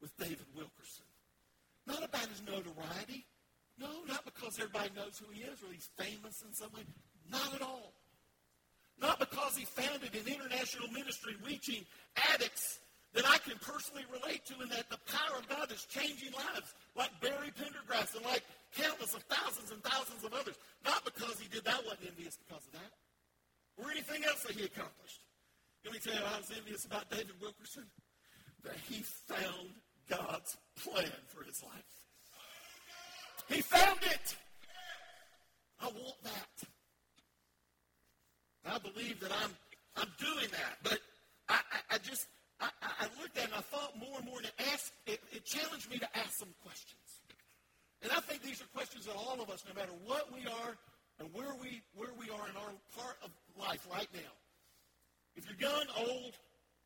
with 0.00 0.16
David 0.18 0.46
Wilkerson. 0.54 1.06
Not 1.86 2.04
about 2.04 2.28
his 2.28 2.42
notoriety. 2.42 3.26
No, 3.78 3.88
not 4.06 4.24
because 4.24 4.58
everybody 4.58 4.90
knows 4.94 5.18
who 5.18 5.30
he 5.32 5.42
is 5.42 5.58
or 5.62 5.72
he's 5.72 5.88
famous 5.96 6.42
in 6.42 6.52
some 6.54 6.70
way. 6.74 6.82
Not 7.30 7.54
at 7.54 7.62
all. 7.62 7.92
Not 9.00 9.18
because 9.18 9.56
he 9.56 9.64
founded 9.64 10.14
an 10.14 10.26
international 10.26 10.90
ministry 10.90 11.34
reaching 11.46 11.86
addicts 12.34 12.78
that 13.14 13.24
I 13.24 13.38
can 13.38 13.56
personally 13.62 14.04
relate 14.12 14.44
to 14.46 14.54
and 14.60 14.70
that 14.70 14.90
the 14.90 14.98
power 15.06 15.38
of 15.38 15.48
God 15.48 15.70
is 15.72 15.86
changing 15.86 16.32
lives, 16.34 16.74
like 16.94 17.10
Barry 17.20 17.54
Pendergrass 17.54 18.14
and 18.14 18.24
like 18.24 18.42
countless 18.74 19.14
of 19.14 19.22
thousands 19.30 19.70
and 19.70 19.82
thousands 19.82 20.24
of 20.24 20.34
others. 20.34 20.56
Not 20.84 21.04
because 21.04 21.40
he 21.40 21.48
did 21.48 21.64
that, 21.64 21.80
wasn't 21.86 22.10
envious 22.10 22.36
because 22.36 22.66
of 22.66 22.72
that. 22.72 22.92
Or 23.78 23.90
anything 23.90 24.24
else 24.24 24.42
that 24.42 24.56
he 24.56 24.64
accomplished. 24.64 25.20
Let 25.84 25.94
me 25.94 26.00
tell 26.00 26.14
you, 26.14 26.20
I 26.20 26.38
was 26.38 26.50
envious 26.56 26.84
about 26.84 27.08
David 27.10 27.34
Wilkerson. 27.40 27.84
That 28.64 28.74
he 28.88 29.02
found 29.02 29.70
God's 30.10 30.56
plan 30.82 31.12
for 31.28 31.44
his 31.44 31.62
life. 31.62 31.98
He 33.48 33.62
found 33.62 33.98
it. 34.02 34.36
I 35.80 35.86
want 35.86 36.22
that. 36.24 36.68
I 38.66 38.78
believe 38.78 39.20
that 39.20 39.32
I'm 39.42 39.50
I'm 39.96 40.10
doing 40.18 40.48
that. 40.52 40.78
But 40.82 40.98
I, 41.48 41.54
I, 41.54 41.94
I 41.94 41.98
just 41.98 42.26
I, 42.60 42.68
I, 42.82 43.06
looked 43.20 43.38
at 43.38 43.44
it 43.44 43.50
and 43.50 43.54
I 43.54 43.62
thought 43.62 43.96
more 43.98 44.18
and 44.18 44.26
more 44.26 44.38
and 44.38 44.46
it 44.46 44.54
asked 44.72 44.92
it, 45.06 45.20
it 45.32 45.44
challenged 45.44 45.90
me 45.90 45.98
to 45.98 46.18
ask 46.18 46.38
some 46.38 46.52
questions. 46.62 47.22
And 48.02 48.12
I 48.12 48.20
think 48.20 48.42
these 48.42 48.60
are 48.60 48.66
questions 48.74 49.06
that 49.06 49.14
all 49.14 49.40
of 49.40 49.50
us, 49.50 49.64
no 49.66 49.74
matter 49.74 49.92
what 50.04 50.32
we 50.32 50.46
are 50.46 50.76
and 51.18 51.32
where 51.32 51.54
we 51.60 51.82
where 51.94 52.12
we 52.18 52.30
are 52.30 52.46
in 52.48 52.56
our 52.56 52.74
part 52.96 53.16
of 53.22 53.30
life 53.58 53.86
right 53.90 54.08
now, 54.12 54.34
if 55.36 55.46
you're 55.46 55.70
young, 55.70 55.86
old, 55.96 56.34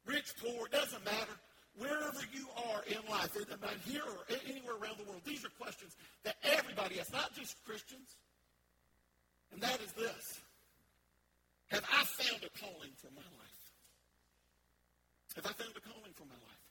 rich, 0.07 0.33
poor, 0.41 0.69
doesn't 0.69 1.05
matter. 1.05 1.37
Wherever 1.79 2.21
you 2.37 2.45
are 2.69 2.85
in 2.85 3.01
life, 3.09 3.35
it 3.35 3.49
doesn't 3.49 3.63
matter 3.63 3.81
here 3.87 4.05
or 4.05 4.29
anywhere 4.47 4.77
around 4.77 5.01
the 5.01 5.09
world, 5.09 5.23
these 5.25 5.43
are 5.43 5.49
questions 5.59 5.97
that 6.23 6.37
everybody 6.45 6.97
has, 6.97 7.11
not 7.11 7.35
just 7.35 7.57
Christians. 7.65 8.17
And 9.53 9.61
that 9.63 9.81
is 9.81 9.93
this. 9.93 10.41
Have 11.73 11.85
I 11.89 12.05
found 12.05 12.45
a 12.45 12.53
calling 12.61 12.93
for 13.01 13.09
my 13.17 13.25
life? 13.41 13.65
Have 15.37 15.47
I 15.47 15.57
found 15.57 15.73
a 15.73 15.81
calling 15.81 16.13
for 16.13 16.29
my 16.29 16.37
life? 16.37 16.65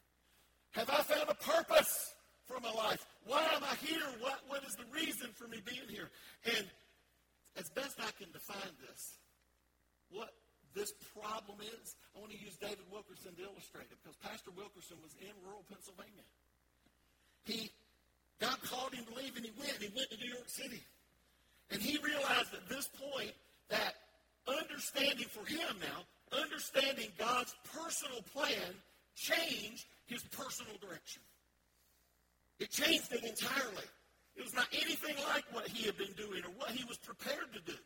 Have 0.77 0.89
I 0.89 1.01
found 1.01 1.29
a 1.29 1.33
purpose 1.41 2.13
for 2.45 2.59
my 2.61 2.71
life? 2.71 3.05
Why 3.25 3.41
am 3.57 3.63
I 3.65 3.73
here? 3.81 4.05
What, 4.19 4.45
what 4.47 4.63
is 4.63 4.77
the 4.77 4.85
reason 4.93 5.29
for 5.33 5.47
me 5.47 5.57
being 5.65 5.89
here? 5.89 6.09
And 6.45 6.65
as 7.57 7.69
best 7.69 7.97
I 7.97 8.13
can 8.21 8.31
define 8.31 8.77
this, 8.85 9.17
what 10.11 10.29
this 10.73 10.93
problem 11.17 11.57
is, 11.81 11.95
I 12.15 12.19
want 12.19 12.31
to 12.31 12.39
use 12.39 12.55
David 12.61 12.85
Wilkerson 12.91 13.33
to 13.35 13.41
illustrate 13.41 13.89
it 13.89 13.97
because 14.05 14.15
Pastor 14.21 14.51
Wilkerson 14.55 14.97
was 15.01 15.17
in 15.19 15.33
rural 15.43 15.65
Pennsylvania. 15.65 16.23
He, 17.43 17.73
God 18.39 18.61
called 18.63 18.93
him 18.93 19.03
to 19.09 19.13
leave 19.17 19.35
and 19.35 19.43
he 19.43 19.51
went. 19.57 19.81
He 19.81 19.89
went 19.97 20.13
to 20.13 20.17
New 20.17 20.29
York 20.29 20.47
City. 20.47 20.85
And 21.71 21.81
he 21.81 21.97
realized 22.05 22.53
at 22.53 22.69
this 22.69 22.87
point 22.99 23.33
that 23.69 23.95
understanding 24.47 25.27
for 25.27 25.45
him 25.45 25.75
now, 25.79 26.03
understanding 26.31 27.07
God's 27.17 27.55
personal 27.73 28.21
plan 28.33 28.75
changed 29.15 29.85
his 30.05 30.23
personal 30.23 30.75
direction. 30.91 31.23
It 32.59 32.69
changed 32.69 33.07
it 33.15 33.23
entirely. 33.23 33.87
It 34.35 34.43
was 34.43 34.53
not 34.53 34.67
anything 34.75 35.15
like 35.31 35.47
what 35.55 35.67
he 35.67 35.87
had 35.87 35.95
been 35.95 36.11
doing 36.19 36.43
or 36.43 36.51
what 36.59 36.71
he 36.71 36.83
was 36.83 36.99
prepared 36.99 37.47
to 37.55 37.61
do. 37.63 37.79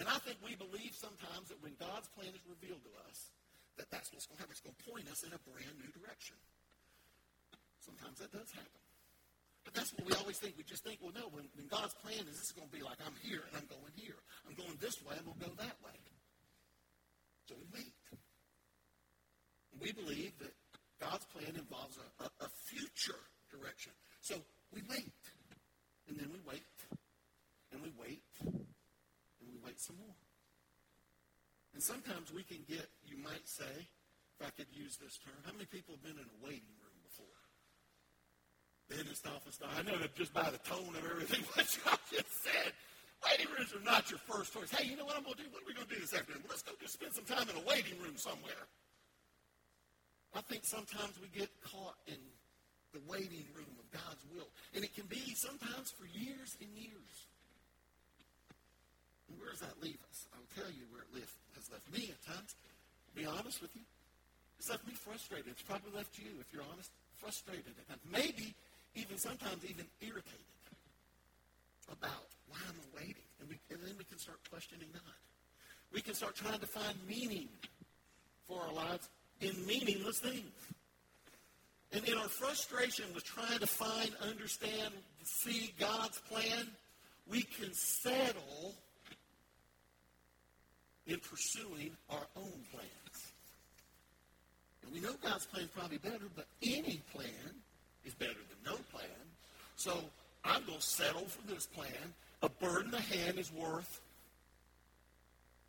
And 0.00 0.08
I 0.08 0.18
think 0.24 0.40
we 0.42 0.56
believe 0.56 0.96
sometimes 0.96 1.52
that 1.52 1.60
when 1.62 1.76
God's 1.78 2.08
plan 2.16 2.32
is 2.32 2.42
revealed 2.48 2.82
to 2.82 2.92
us, 3.06 3.30
that 3.78 3.86
that's 3.92 4.10
what's 4.10 4.26
going 4.26 4.40
to 4.40 4.42
happen. 4.42 4.56
It's 4.56 4.64
going 4.64 4.74
to 4.74 4.86
point 4.90 5.06
us 5.06 5.22
in 5.22 5.30
a 5.30 5.40
brand 5.46 5.76
new 5.78 5.90
direction. 5.94 6.34
Sometimes 7.78 8.18
that 8.18 8.32
does 8.32 8.50
happen. 8.50 8.82
But 9.62 9.72
that's 9.72 9.94
what 9.94 10.04
we 10.04 10.12
always 10.18 10.36
think. 10.42 10.58
We 10.58 10.64
just 10.66 10.82
think, 10.82 10.98
well, 10.98 11.14
no, 11.14 11.30
when, 11.30 11.46
when 11.54 11.70
God's 11.70 11.94
plan 12.02 12.26
is 12.26 12.36
this 12.36 12.50
is 12.50 12.56
going 12.58 12.68
to 12.68 12.74
be 12.74 12.82
like 12.82 12.98
I'm 13.06 13.16
here 13.22 13.46
and 13.48 13.54
I'm 13.54 13.68
going 13.70 13.94
here. 13.94 14.18
I'm 14.44 14.58
going 14.58 14.76
this 14.82 14.98
way, 15.06 15.14
I'm 15.14 15.24
going 15.24 15.40
go 15.40 15.54
that 15.62 15.78
way. 15.80 15.96
So 17.46 17.54
we 17.54 17.66
wait. 17.70 17.94
And 19.72 19.78
we 19.80 19.92
believe 19.94 20.34
that 20.42 20.52
God's 21.10 21.26
plan 21.28 21.52
involves 21.52 22.00
a, 22.00 22.08
a, 22.24 22.28
a 22.46 22.48
future 22.64 23.20
direction. 23.52 23.92
So 24.20 24.40
we 24.72 24.80
wait. 24.88 25.12
And 26.08 26.16
then 26.16 26.32
we 26.32 26.40
wait. 26.48 26.64
And 27.72 27.82
we 27.82 27.92
wait 28.00 28.24
and 28.40 29.52
we 29.52 29.60
wait 29.60 29.80
some 29.80 29.96
more. 30.00 30.16
And 31.74 31.82
sometimes 31.82 32.32
we 32.32 32.42
can 32.42 32.62
get, 32.64 32.86
you 33.04 33.18
might 33.18 33.44
say, 33.44 33.90
if 34.38 34.40
I 34.40 34.50
could 34.54 34.70
use 34.72 34.96
this 34.96 35.18
term, 35.20 35.36
how 35.44 35.52
many 35.52 35.66
people 35.66 35.98
have 35.98 36.04
been 36.06 36.16
in 36.16 36.24
a 36.24 36.38
waiting 36.40 36.74
room 36.80 36.96
before? 37.02 37.40
Dentist 38.88 39.26
office. 39.26 39.58
I 39.60 39.82
know 39.82 39.98
that 39.98 40.14
just 40.14 40.32
by 40.32 40.48
the 40.48 40.62
tone 40.62 40.94
of 40.94 41.02
everything 41.04 41.42
what 41.54 41.66
y'all 41.82 41.98
just 42.08 42.30
said, 42.46 42.70
waiting 43.26 43.50
rooms 43.52 43.74
are 43.74 43.84
not 43.84 44.08
your 44.08 44.22
first 44.24 44.54
choice. 44.54 44.70
Hey, 44.70 44.86
you 44.86 44.96
know 44.96 45.04
what 45.04 45.18
I'm 45.18 45.24
going 45.24 45.36
to 45.36 45.42
do? 45.42 45.50
What 45.50 45.66
are 45.66 45.68
we 45.68 45.74
going 45.74 45.88
to 45.88 45.94
do 45.94 46.00
this 46.00 46.14
afternoon? 46.14 46.46
Well, 46.46 46.54
let's 46.54 46.62
go 46.62 46.72
just 46.78 46.94
spend 46.94 47.12
some 47.12 47.26
time 47.26 47.50
in 47.50 47.56
a 47.58 47.64
waiting 47.66 47.98
room 47.98 48.16
somewhere. 48.16 48.70
I 50.34 50.42
think 50.42 50.66
sometimes 50.66 51.14
we 51.22 51.30
get 51.30 51.48
caught 51.62 51.94
in 52.06 52.18
the 52.92 53.00
waiting 53.06 53.46
room 53.54 53.70
of 53.78 53.86
God's 53.90 54.22
will. 54.34 54.50
And 54.74 54.82
it 54.82 54.94
can 54.94 55.06
be 55.06 55.34
sometimes 55.34 55.94
for 55.94 56.06
years 56.10 56.58
and 56.58 56.70
years. 56.74 57.14
And 59.30 59.38
where 59.38 59.50
does 59.50 59.62
that 59.62 59.78
leave 59.82 59.98
us? 60.10 60.26
I'll 60.34 60.50
tell 60.54 60.70
you 60.70 60.86
where 60.90 61.02
it 61.02 61.10
left, 61.14 61.34
has 61.54 61.70
left 61.70 61.86
me 61.90 62.10
at 62.10 62.18
times. 62.26 62.54
Be 63.14 63.26
honest 63.26 63.62
with 63.62 63.74
you. 63.74 63.82
It's 64.58 64.70
left 64.70 64.86
me 64.86 64.94
frustrated. 64.94 65.50
It's 65.50 65.62
probably 65.62 65.90
left 65.94 66.18
you, 66.18 66.30
if 66.40 66.50
you're 66.54 66.66
honest, 66.70 66.90
frustrated 67.18 67.74
And. 67.90 67.98
Maybe 68.10 68.54
even 68.94 69.18
sometimes 69.18 69.62
even 69.66 69.86
irritated 70.02 70.54
about 71.90 72.30
why 72.50 72.62
am 72.66 72.74
I 72.78 72.86
waiting? 73.02 73.26
And, 73.40 73.48
we, 73.50 73.58
and 73.70 73.82
then 73.82 73.94
we 73.98 74.04
can 74.04 74.18
start 74.18 74.38
questioning 74.50 74.88
God. 74.94 75.18
We 75.92 76.00
can 76.00 76.14
start 76.14 76.34
trying 76.34 76.58
to 76.58 76.66
find 76.66 76.94
meaning 77.06 77.48
for 78.46 78.62
our 78.62 78.72
lives 78.72 79.08
in 79.40 79.66
meaningless 79.66 80.18
things. 80.18 80.52
And 81.92 82.04
in 82.08 82.18
our 82.18 82.28
frustration 82.28 83.04
with 83.14 83.24
trying 83.24 83.60
to 83.60 83.66
find, 83.66 84.10
understand, 84.28 84.92
see 85.22 85.72
God's 85.78 86.18
plan, 86.28 86.66
we 87.28 87.42
can 87.42 87.72
settle 87.72 88.74
in 91.06 91.20
pursuing 91.20 91.92
our 92.10 92.26
own 92.36 92.64
plans. 92.72 93.32
And 94.82 94.92
we 94.92 95.00
know 95.00 95.14
God's 95.22 95.46
plan 95.46 95.64
is 95.64 95.70
probably 95.70 95.98
better, 95.98 96.26
but 96.34 96.46
any 96.62 97.00
plan 97.12 97.54
is 98.04 98.14
better 98.14 98.32
than 98.32 98.72
no 98.72 98.76
plan. 98.92 99.06
So 99.76 99.92
I'm 100.44 100.64
going 100.66 100.78
to 100.78 100.84
settle 100.84 101.26
for 101.26 101.46
this 101.46 101.66
plan. 101.66 102.14
A 102.42 102.48
bird 102.48 102.86
in 102.86 102.90
the 102.90 103.00
hand 103.00 103.38
is 103.38 103.52
worth, 103.52 104.00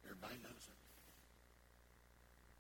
everybody 0.06 0.36
knows 0.44 0.55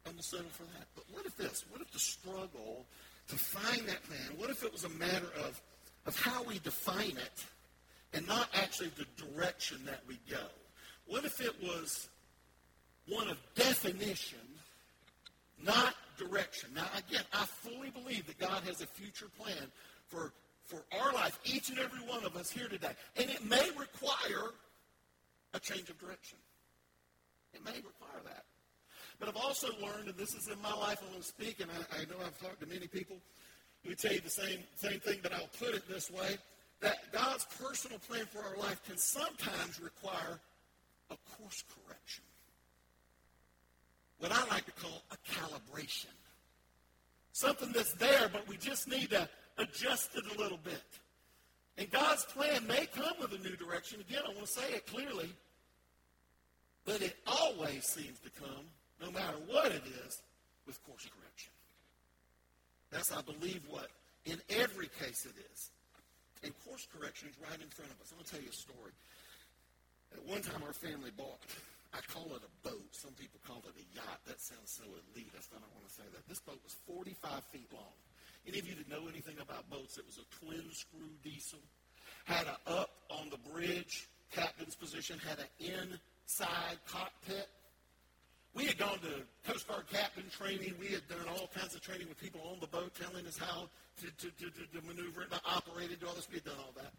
going 0.05 0.17
to 0.17 0.24
settle 0.24 0.50
for 0.51 0.63
that. 0.63 0.88
But 0.95 1.03
what 1.12 1.25
if 1.25 1.35
this? 1.35 1.65
What 1.69 1.81
if 1.81 1.91
the 1.91 2.00
struggle 2.00 2.85
to 3.27 3.35
find 3.35 3.88
that 3.88 4.03
plan, 4.03 4.38
what 4.38 4.50
if 4.50 4.63
it 4.63 4.71
was 4.71 4.83
a 4.83 4.89
matter 4.89 5.29
of, 5.43 5.59
of 6.05 6.19
how 6.19 6.43
we 6.43 6.59
define 6.59 7.17
it 7.17 7.45
and 8.13 8.27
not 8.27 8.47
actually 8.53 8.91
the 8.97 9.05
direction 9.25 9.79
that 9.85 10.01
we 10.07 10.19
go? 10.29 10.43
What 11.07 11.25
if 11.25 11.41
it 11.41 11.55
was 11.62 12.07
one 13.07 13.27
of 13.27 13.38
definition, 13.55 14.39
not 15.63 15.93
direction. 16.17 16.69
Now, 16.75 16.88
again, 16.97 17.24
I 17.33 17.45
fully 17.45 17.89
believe 17.89 18.25
that 18.27 18.39
God 18.39 18.63
has 18.65 18.81
a 18.81 18.88
future 18.88 19.27
plan 19.39 19.71
for, 20.07 20.33
for 20.65 20.83
our 21.00 21.13
life, 21.13 21.38
each 21.45 21.69
and 21.69 21.79
every 21.79 22.00
one 22.00 22.24
of 22.24 22.35
us 22.35 22.50
here 22.50 22.67
today. 22.67 22.91
And 23.15 23.29
it 23.29 23.45
may 23.45 23.69
require 23.77 24.51
a 25.53 25.59
change 25.59 25.89
of 25.89 26.00
direction. 26.00 26.38
It 27.53 27.63
may 27.63 27.75
require 27.75 28.21
that. 28.25 28.43
But 29.19 29.29
I've 29.29 29.38
also 29.38 29.67
learned, 29.81 30.10
and 30.10 30.17
this 30.17 30.34
is 30.34 30.48
in 30.48 30.62
my 30.62 30.74
life 30.74 31.01
when 31.01 31.07
I'm 31.07 31.13
going 31.13 31.22
to 31.22 31.27
speak, 31.27 31.60
and 31.62 31.69
I, 31.72 32.01
I 32.01 32.05
know 32.05 32.25
I've 32.25 32.39
talked 32.39 32.60
to 32.62 32.67
many 32.67 32.88
people 32.88 33.17
who 33.84 33.95
tell 33.95 34.13
you 34.13 34.19
the 34.19 34.29
same, 34.29 34.60
same 34.75 35.00
thing, 35.00 35.19
but 35.24 35.34
I'll 35.34 35.50
put 35.60 35.74
it 35.74 35.88
this 35.88 36.12
way, 36.12 36.38
that 36.81 37.12
God's 37.12 37.45
personal 37.62 38.00
plan 38.00 38.25
for 38.25 38.39
our 38.39 38.57
life 38.57 38.81
can 38.86 38.98
sometimes 38.98 39.79
require 39.79 40.39
a 41.12 41.15
course 41.38 41.63
correction 41.69 42.24
what 44.19 44.31
I 44.31 44.45
like 44.53 44.65
to 44.65 44.72
call 44.72 45.03
a 45.12 45.17
calibration. 45.29 46.13
Something 47.31 47.72
that's 47.74 47.93
there, 47.93 48.29
but 48.31 48.48
we 48.48 48.57
just 48.57 48.88
need 48.88 49.10
to 49.10 49.27
adjust 49.57 50.15
it 50.15 50.24
a 50.36 50.41
little 50.41 50.60
bit. 50.63 50.84
And 51.77 51.89
God's 51.91 52.24
plan 52.25 52.65
may 52.65 52.86
come 52.86 53.13
with 53.19 53.34
a 53.34 53.38
new 53.38 53.55
direction. 53.57 54.00
Again, 54.00 54.22
I 54.25 54.29
want 54.29 54.45
to 54.45 54.48
say 54.48 54.74
it 54.74 54.88
clearly, 54.88 55.29
but 56.86 57.01
it 57.01 57.17
always 57.27 57.86
seems 57.86 58.19
to 58.19 58.29
come, 58.29 58.65
no 59.01 59.11
matter 59.11 59.37
what 59.47 59.71
it 59.71 59.83
is, 60.05 60.21
with 60.65 60.81
course 60.85 61.05
correction. 61.05 61.51
That's, 62.91 63.11
I 63.11 63.21
believe, 63.21 63.61
what 63.69 63.89
in 64.25 64.41
every 64.49 64.89
case 64.99 65.25
it 65.25 65.37
is. 65.53 65.69
And 66.43 66.53
course 66.65 66.87
correction 66.89 67.29
is 67.29 67.35
right 67.41 67.59
in 67.59 67.69
front 67.69 67.91
of 67.91 68.01
us. 68.01 68.09
I'm 68.11 68.17
going 68.17 68.25
to 68.25 68.31
tell 68.31 68.41
you 68.41 68.49
a 68.49 68.53
story. 68.53 68.93
At 70.13 70.25
one 70.25 70.41
time, 70.41 70.61
our 70.65 70.73
family 70.73 71.11
bought 71.15 71.41
I 71.95 72.03
call 72.11 72.27
it 72.35 72.43
a 72.43 72.51
boat. 72.67 72.91
Some 72.91 73.15
people 73.15 73.39
call 73.47 73.63
it 73.63 73.75
a 73.79 73.85
yacht. 73.95 74.19
That 74.27 74.41
sounds 74.41 74.67
so 74.67 74.83
elitist. 74.83 75.55
I 75.55 75.63
don't 75.63 75.71
want 75.71 75.87
to 75.87 75.95
say 75.95 76.03
that. 76.11 76.27
This 76.27 76.43
boat 76.43 76.59
was 76.59 76.75
45 76.91 77.15
feet 77.55 77.71
long. 77.71 77.95
Any 78.45 78.59
of 78.59 78.67
you 78.67 78.75
that 78.75 78.89
know 78.91 79.07
anything 79.07 79.39
about 79.39 79.69
boats, 79.69 79.97
it 79.97 80.05
was 80.05 80.19
a 80.19 80.27
twin 80.43 80.67
screw 80.75 81.15
diesel. 81.23 81.63
Had 82.25 82.47
a 82.51 82.57
up 82.69 82.91
on 83.09 83.31
the 83.31 83.39
bridge, 83.49 84.09
captain's 84.35 84.75
position, 84.75 85.19
had 85.23 85.39
an 85.39 85.47
inside 85.59 86.77
cockpit. 86.85 87.47
We 88.55 88.65
had 88.65 88.77
gone 88.77 89.00
to 89.03 89.51
Coast 89.51 89.67
Guard 89.67 89.83
captain 89.91 90.24
training. 90.31 90.74
We 90.79 90.88
had 90.88 91.07
done 91.07 91.27
all 91.29 91.51
kinds 91.53 91.75
of 91.75 91.81
training 91.81 92.07
with 92.07 92.19
people 92.19 92.41
on 92.50 92.59
the 92.62 92.67
boat, 92.67 92.95
telling 92.95 93.27
us 93.27 93.38
how 93.38 93.67
to, 94.00 94.07
to, 94.07 94.27
to, 94.31 94.47
to 94.47 94.88
maneuver 94.88 95.24
it, 95.24 95.31
to 95.31 95.41
operate 95.45 95.91
it, 95.91 96.00
do 96.00 96.07
all 96.07 96.15
this. 96.15 96.27
We 96.29 96.35
had 96.39 96.45
done 96.45 96.59
all 96.59 96.74
that 96.77 96.93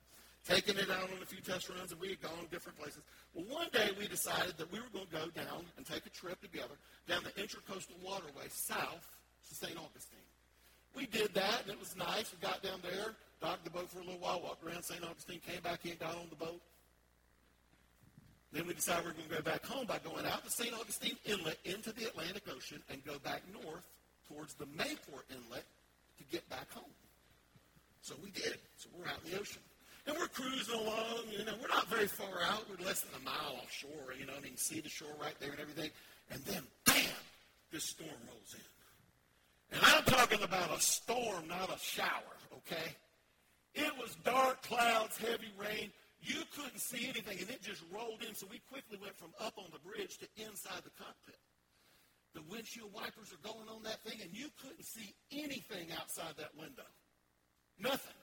taken 0.46 0.78
it 0.78 0.90
out 0.90 1.10
on 1.10 1.18
a 1.22 1.26
few 1.26 1.40
test 1.40 1.68
runs, 1.68 1.90
and 1.90 2.00
we 2.00 2.08
had 2.08 2.22
gone 2.22 2.46
different 2.50 2.78
places. 2.78 3.02
Well, 3.34 3.44
one 3.48 3.66
day 3.72 3.90
we 3.98 4.06
decided 4.06 4.56
that 4.58 4.70
we 4.70 4.78
were 4.78 4.90
going 4.92 5.06
to 5.06 5.12
go 5.12 5.26
down 5.34 5.66
and 5.76 5.84
take 5.84 6.06
a 6.06 6.10
trip 6.10 6.40
together 6.40 6.78
down 7.08 7.22
the 7.24 7.34
Intracoastal 7.40 7.98
Waterway 8.02 8.46
south 8.48 9.04
to 9.48 9.54
St. 9.54 9.76
Augustine. 9.76 10.22
We 10.94 11.06
did 11.06 11.34
that, 11.34 11.62
and 11.62 11.72
it 11.72 11.78
was 11.78 11.96
nice. 11.96 12.32
We 12.32 12.38
got 12.40 12.62
down 12.62 12.80
there, 12.82 13.12
docked 13.42 13.64
the 13.64 13.70
boat 13.70 13.90
for 13.90 13.98
a 13.98 14.04
little 14.04 14.20
while, 14.20 14.40
walked 14.40 14.64
around 14.64 14.82
St. 14.82 15.02
Augustine, 15.02 15.40
came 15.44 15.60
back 15.62 15.84
in, 15.84 15.96
got 15.98 16.14
on 16.14 16.30
the 16.30 16.36
boat. 16.36 16.60
Then 18.56 18.66
we 18.66 18.72
decided 18.72 19.04
we 19.04 19.10
were 19.10 19.12
going 19.12 19.28
to 19.28 19.34
go 19.44 19.50
back 19.52 19.66
home 19.66 19.86
by 19.86 19.98
going 19.98 20.24
out 20.24 20.42
to 20.42 20.50
St. 20.50 20.72
Augustine 20.72 21.16
Inlet 21.26 21.58
into 21.66 21.92
the 21.92 22.06
Atlantic 22.06 22.44
Ocean 22.48 22.80
and 22.88 23.04
go 23.04 23.18
back 23.18 23.42
north 23.52 23.84
towards 24.32 24.54
the 24.54 24.64
Mayport 24.64 25.28
Inlet 25.28 25.64
to 26.16 26.24
get 26.32 26.48
back 26.48 26.72
home. 26.72 26.96
So 28.00 28.14
we 28.24 28.30
did. 28.30 28.56
So 28.78 28.88
we're 28.96 29.08
out 29.08 29.18
in 29.26 29.32
the 29.32 29.38
ocean. 29.38 29.60
And 30.06 30.16
we're 30.16 30.28
cruising 30.28 30.74
along, 30.74 31.28
you 31.30 31.44
know, 31.44 31.52
we're 31.60 31.68
not 31.68 31.86
very 31.88 32.06
far 32.06 32.40
out. 32.48 32.64
We're 32.70 32.82
less 32.86 33.02
than 33.02 33.20
a 33.20 33.24
mile 33.24 33.60
offshore, 33.62 34.14
you 34.18 34.24
know, 34.24 34.32
and 34.36 34.44
you 34.44 34.50
can 34.52 34.56
see 34.56 34.80
the 34.80 34.88
shore 34.88 35.12
right 35.20 35.34
there 35.38 35.50
and 35.50 35.60
everything. 35.60 35.90
And 36.30 36.40
then 36.44 36.62
bam, 36.86 36.96
this 37.70 37.84
storm 37.84 38.08
rolls 38.26 38.54
in. 38.54 39.76
And 39.76 39.84
I'm 39.84 40.04
talking 40.04 40.42
about 40.42 40.74
a 40.74 40.80
storm, 40.80 41.46
not 41.46 41.68
a 41.68 41.78
shower, 41.78 42.38
okay? 42.64 42.96
It 43.74 43.92
was 43.98 44.16
dark 44.24 44.62
clouds, 44.62 45.18
heavy 45.18 45.52
rain. 45.58 45.90
You 46.26 46.42
couldn't 46.58 46.82
see 46.82 47.06
anything, 47.06 47.38
and 47.38 47.48
it 47.48 47.62
just 47.62 47.82
rolled 47.94 48.26
in. 48.26 48.34
So 48.34 48.50
we 48.50 48.58
quickly 48.66 48.98
went 49.00 49.14
from 49.14 49.30
up 49.38 49.54
on 49.56 49.70
the 49.70 49.78
bridge 49.78 50.18
to 50.18 50.26
inside 50.42 50.82
the 50.82 50.90
cockpit. 50.98 51.38
The 52.34 52.42
windshield 52.50 52.92
wipers 52.92 53.30
are 53.30 53.40
going 53.46 53.70
on 53.70 53.84
that 53.84 54.02
thing, 54.02 54.18
and 54.20 54.34
you 54.34 54.50
couldn't 54.60 54.84
see 54.84 55.14
anything 55.30 55.94
outside 55.94 56.34
that 56.36 56.50
window. 56.58 56.90
Nothing. 57.78 58.18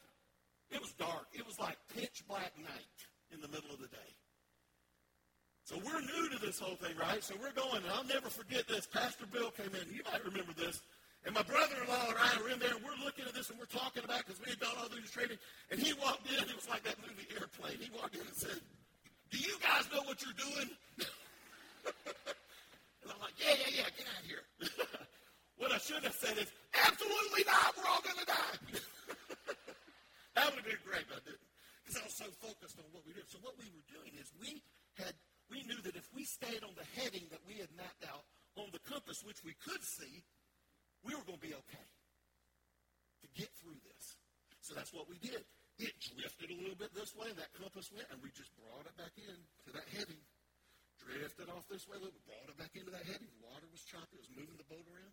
It 0.70 0.82
was 0.82 0.92
dark. 1.00 1.32
It 1.32 1.48
was 1.48 1.58
like 1.60 1.78
pitch 1.96 2.24
black 2.28 2.52
night 2.60 2.98
in 3.32 3.40
the 3.40 3.48
middle 3.48 3.72
of 3.72 3.80
the 3.80 3.88
day. 3.88 4.12
So 5.64 5.80
we're 5.80 6.02
new 6.02 6.30
to 6.30 6.40
this 6.44 6.60
whole 6.60 6.76
thing, 6.76 6.98
right? 7.00 7.24
So 7.24 7.36
we're 7.40 7.56
going, 7.56 7.84
and 7.84 7.92
I'll 7.94 8.04
never 8.04 8.28
forget 8.28 8.68
this. 8.68 8.86
Pastor 8.86 9.26
Bill 9.26 9.50
came 9.52 9.72
in. 9.80 9.96
You 9.96 10.04
might 10.12 10.26
remember 10.26 10.52
this. 10.52 10.82
And 11.26 11.32
my 11.32 11.44
brother-in-law 11.44 12.12
and 12.12 12.20
I 12.20 12.32
are 12.36 12.50
in 12.52 12.60
there, 12.60 12.76
and 12.76 12.84
we're 12.84 13.00
looking 13.00 13.24
at 13.24 13.32
this, 13.32 13.48
and 13.50 13.56
we're 13.56 13.72
talking 13.72 14.04
about 14.04 14.28
because 14.28 14.44
we 14.44 14.52
had 14.52 14.60
done 14.60 14.76
all 14.76 14.92
these 14.92 15.08
training. 15.08 15.40
And 15.72 15.80
he 15.80 15.96
walked 15.96 16.28
in. 16.28 16.36
It 16.44 16.56
was 16.56 16.68
like 16.68 16.84
that 16.84 17.00
movie 17.00 17.24
Airplane. 17.32 17.80
He 17.80 17.88
walked 17.96 18.16
in 18.20 18.28
and 18.28 18.36
said, 18.36 18.60
"Do 19.32 19.40
you 19.40 19.56
guys 19.64 19.88
know 19.88 20.04
what 20.04 20.20
you're 20.20 20.36
doing?" 20.36 20.68
and 23.08 23.08
I'm 23.08 23.22
like, 23.24 23.40
"Yeah, 23.40 23.56
yeah, 23.56 23.88
yeah. 23.88 23.90
Get 23.96 24.04
out 24.12 24.20
of 24.20 24.28
here." 24.28 24.44
what 25.64 25.72
I 25.72 25.80
should 25.80 26.04
have 26.04 26.18
said 26.20 26.36
is, 26.36 26.52
"Absolutely 26.76 27.48
not. 27.48 27.72
We're 27.80 27.88
all 27.88 28.04
going 28.04 28.20
to 28.20 28.28
die." 28.28 28.58
that 30.36 30.44
would 30.52 30.60
have 30.60 30.68
been 30.68 30.84
great, 30.84 31.08
but 31.08 31.24
I 31.24 31.24
didn't 31.24 31.48
because 31.88 32.00
I 32.00 32.04
was 32.04 32.18
so 32.20 32.28
focused 32.44 32.76
on 32.84 32.88
what 32.92 33.08
we 33.08 33.16
did. 33.16 33.32
So 33.32 33.40
what 33.40 33.56
we 33.56 33.72
were 33.72 33.88
doing 33.88 34.12
is 34.20 34.28
we 34.44 34.60
had 35.00 35.16
we 35.48 35.64
knew 35.64 35.80
that 35.88 35.96
if 35.96 36.08
we 36.12 36.28
stayed 36.28 36.68
on 36.68 36.76
the 36.76 36.88
heading 37.00 37.24
that 37.32 37.40
we 37.48 37.64
had 37.64 37.72
mapped 37.80 38.04
out 38.12 38.28
on 38.60 38.68
the 38.76 38.84
compass, 38.84 39.24
which 39.24 39.40
we 39.44 39.56
could 39.64 39.84
see, 39.84 40.24
we 41.04 41.16
were 41.16 41.24
going 41.28 41.40
to 41.40 41.48
be 41.48 41.56
okay 41.56 41.88
to 43.22 43.28
get 43.36 43.52
through 43.60 43.78
this. 43.88 44.16
So 44.64 44.72
that's 44.76 44.96
what 44.96 45.12
we 45.12 45.20
did. 45.20 45.44
It 45.82 45.94
drifted 46.00 46.54
a 46.54 46.58
little 46.58 46.78
bit 46.78 46.94
this 46.96 47.12
way, 47.18 47.28
and 47.28 47.40
that 47.42 47.52
compass 47.58 47.90
went, 47.92 48.08
and 48.14 48.22
we 48.22 48.30
just 48.32 48.54
brought 48.56 48.86
it 48.88 48.96
back 48.96 49.12
in 49.20 49.38
to 49.68 49.70
that 49.76 49.88
heading. 49.92 50.22
Drifted 51.02 51.52
off 51.52 51.68
this 51.68 51.84
way 51.90 52.00
a 52.00 52.04
little, 52.04 52.24
brought 52.24 52.48
it 52.48 52.56
back 52.56 52.72
into 52.78 52.94
that 52.94 53.04
heading. 53.04 53.28
The 53.28 53.44
water 53.44 53.68
was 53.68 53.84
choppy, 53.84 54.16
it 54.16 54.24
was 54.24 54.32
moving 54.32 54.56
the 54.56 54.70
boat 54.70 54.86
around. 54.88 55.12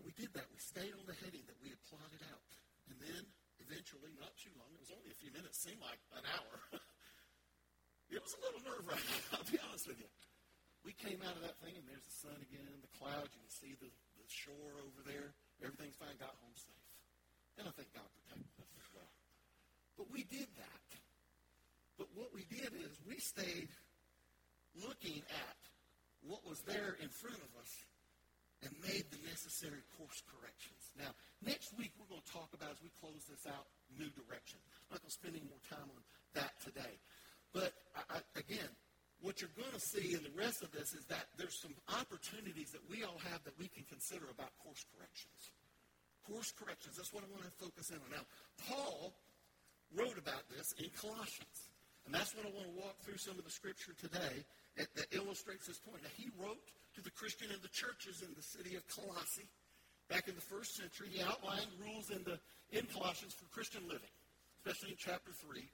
And 0.00 0.02
we 0.02 0.12
did 0.16 0.32
that. 0.34 0.48
We 0.50 0.58
stayed 0.58 0.92
on 0.96 1.06
the 1.06 1.16
heading 1.22 1.44
that 1.46 1.56
we 1.62 1.70
had 1.70 1.80
plotted 1.86 2.24
out. 2.26 2.50
And 2.90 2.96
then, 2.98 3.22
eventually, 3.62 4.16
not 4.18 4.34
too 4.34 4.50
long, 4.58 4.68
it 4.74 4.80
was 4.80 4.90
only 4.90 5.12
a 5.12 5.18
few 5.20 5.30
minutes, 5.30 5.60
seemed 5.60 5.84
like 5.84 6.00
an 6.16 6.24
hour. 6.26 6.54
it 8.16 8.18
was 8.18 8.32
a 8.34 8.40
little 8.42 8.62
nerve-wracking, 8.64 9.22
I'll 9.36 9.46
be 9.46 9.60
honest 9.60 9.86
with 9.86 10.00
you. 10.00 10.10
We 10.82 10.96
came 10.96 11.22
out 11.22 11.34
of 11.34 11.42
that 11.42 11.58
thing, 11.62 11.74
and 11.74 11.84
there's 11.86 12.06
the 12.06 12.16
sun 12.26 12.38
again, 12.42 12.82
the 12.82 12.92
clouds. 12.98 13.30
You 13.34 13.42
can 13.42 13.54
see 13.54 13.74
the 13.78 13.90
the 14.26 14.34
shore 14.34 14.74
over 14.82 15.00
there. 15.06 15.30
Everything's 15.62 15.94
fine. 15.94 16.18
Got 16.18 16.34
home 16.42 16.58
safe. 16.58 16.86
And 17.62 17.70
I 17.70 17.72
think 17.78 17.94
God 17.94 18.10
protected 18.10 18.50
us 18.58 18.72
as 18.74 18.88
well. 18.90 19.12
But 19.94 20.10
we 20.10 20.26
did 20.26 20.50
that. 20.58 20.88
But 21.96 22.10
what 22.12 22.34
we 22.34 22.44
did 22.50 22.74
is 22.76 22.92
we 23.06 23.16
stayed 23.22 23.70
looking 24.76 25.24
at 25.24 25.58
what 26.26 26.44
was 26.44 26.60
there 26.68 26.98
in 27.00 27.08
front 27.08 27.40
of 27.40 27.50
us 27.56 27.72
and 28.64 28.72
made 28.84 29.06
the 29.08 29.20
necessary 29.24 29.80
course 29.96 30.20
corrections. 30.28 30.92
Now, 30.98 31.12
next 31.44 31.72
week 31.78 31.92
we're 31.96 32.08
going 32.08 32.24
to 32.24 32.32
talk 32.32 32.50
about, 32.52 32.72
as 32.76 32.80
we 32.82 32.90
close 33.00 33.24
this 33.28 33.46
out, 33.48 33.68
new 33.94 34.08
direction. 34.12 34.60
I'm 34.90 34.98
not 34.98 35.04
going 35.04 35.12
to 35.12 35.20
spend 35.22 35.32
any 35.38 35.48
more 35.48 35.62
time 35.70 35.88
on 35.88 36.02
that 36.36 36.52
today. 36.60 37.00
But 37.52 37.72
I, 37.96 38.16
I, 38.16 38.18
again, 38.36 38.68
what 39.20 39.40
you're 39.40 39.54
going 39.56 39.72
to 39.72 39.80
see 39.80 40.12
in 40.12 40.22
the 40.22 40.34
rest 40.36 40.62
of 40.62 40.70
this 40.72 40.92
is 40.92 41.04
that 41.08 41.24
there's 41.40 41.56
some 41.56 41.74
opportunities 41.88 42.70
that 42.76 42.84
we 42.90 43.02
all 43.02 43.18
have 43.32 43.40
that 43.44 43.56
we 43.56 43.68
can 43.68 43.84
consider 43.88 44.28
about 44.28 44.52
course 44.60 44.84
corrections. 44.92 45.40
Course 46.28 46.52
corrections, 46.52 46.96
that's 46.96 47.14
what 47.14 47.22
I 47.24 47.30
want 47.32 47.46
to 47.46 47.54
focus 47.56 47.88
in 47.90 47.96
on. 48.02 48.10
Now, 48.10 48.26
Paul 48.68 49.14
wrote 49.94 50.18
about 50.18 50.44
this 50.50 50.74
in 50.76 50.90
Colossians. 50.98 51.70
And 52.04 52.14
that's 52.14 52.34
what 52.38 52.46
I 52.46 52.54
want 52.54 52.70
to 52.70 52.76
walk 52.78 52.94
through 53.02 53.18
some 53.18 53.34
of 53.38 53.42
the 53.42 53.50
scripture 53.50 53.94
today 53.98 54.46
that, 54.78 54.86
that 54.94 55.10
illustrates 55.10 55.66
this 55.66 55.82
point. 55.82 56.02
Now, 56.02 56.14
he 56.14 56.30
wrote 56.38 56.62
to 56.94 57.00
the 57.02 57.10
Christian 57.10 57.50
and 57.50 57.62
the 57.62 57.72
churches 57.74 58.22
in 58.22 58.30
the 58.34 58.42
city 58.42 58.78
of 58.78 58.86
Colossae 58.86 59.50
back 60.06 60.28
in 60.30 60.34
the 60.38 60.46
first 60.46 60.78
century. 60.78 61.10
He 61.10 61.22
outlined 61.22 61.66
rules 61.82 62.10
in, 62.10 62.22
the, 62.22 62.38
in 62.70 62.86
Colossians 62.94 63.34
for 63.34 63.50
Christian 63.50 63.82
living, 63.90 64.12
especially 64.62 64.94
in 64.94 65.00
chapter 65.02 65.34
3 65.34 65.66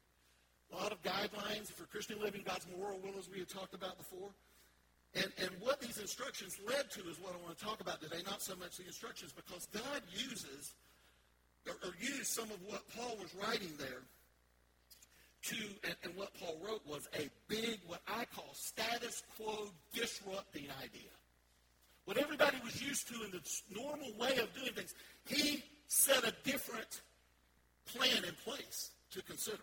a 0.72 0.76
lot 0.76 0.92
of 0.92 1.02
guidelines 1.02 1.70
for 1.70 1.84
Christian 1.84 2.20
living, 2.20 2.42
God's 2.44 2.66
moral 2.76 2.98
will, 2.98 3.18
as 3.18 3.28
we 3.28 3.38
had 3.38 3.48
talked 3.48 3.74
about 3.74 3.98
before. 3.98 4.30
And, 5.14 5.28
and 5.38 5.50
what 5.60 5.80
these 5.80 5.98
instructions 5.98 6.58
led 6.66 6.90
to 6.92 7.00
is 7.10 7.20
what 7.20 7.34
I 7.34 7.44
want 7.44 7.58
to 7.58 7.64
talk 7.64 7.80
about 7.80 8.00
today, 8.00 8.22
not 8.24 8.40
so 8.40 8.56
much 8.56 8.78
the 8.78 8.86
instructions, 8.86 9.32
because 9.32 9.66
God 9.72 10.00
uses 10.10 10.72
or, 11.68 11.74
or 11.86 11.94
used 12.00 12.26
some 12.26 12.50
of 12.50 12.58
what 12.66 12.82
Paul 12.96 13.16
was 13.20 13.34
writing 13.34 13.70
there 13.78 14.02
to, 15.42 15.56
and, 15.84 15.94
and 16.04 16.16
what 16.16 16.32
Paul 16.40 16.56
wrote 16.66 16.80
was 16.86 17.08
a 17.18 17.28
big, 17.48 17.80
what 17.86 18.00
I 18.08 18.24
call 18.24 18.48
status 18.54 19.22
quo 19.36 19.68
disrupting 19.92 20.66
idea. 20.82 21.10
What 22.04 22.16
everybody 22.16 22.56
was 22.64 22.82
used 22.82 23.08
to 23.08 23.14
in 23.24 23.30
the 23.30 23.40
normal 23.70 24.12
way 24.18 24.38
of 24.38 24.52
doing 24.54 24.72
things, 24.74 24.94
he 25.26 25.62
set 25.88 26.24
a 26.24 26.32
different 26.42 27.02
plan 27.86 28.24
in 28.24 28.34
place 28.44 28.90
to 29.12 29.22
consider. 29.22 29.58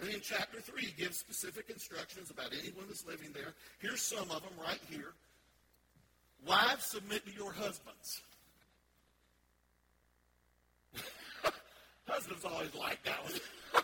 And 0.00 0.08
in 0.10 0.20
chapter 0.20 0.60
3, 0.60 0.82
he 0.82 1.02
gives 1.02 1.18
specific 1.18 1.70
instructions 1.70 2.30
about 2.30 2.52
anyone 2.52 2.84
that's 2.86 3.04
living 3.06 3.30
there. 3.32 3.54
Here's 3.80 4.00
some 4.00 4.30
of 4.30 4.42
them 4.42 4.54
right 4.62 4.80
here. 4.88 5.12
Wives, 6.46 6.84
submit 6.84 7.26
to 7.26 7.32
your 7.32 7.52
husbands. 7.52 8.22
husbands 12.06 12.44
always 12.44 12.74
like 12.76 13.02
that 13.02 13.24
one. 13.24 13.32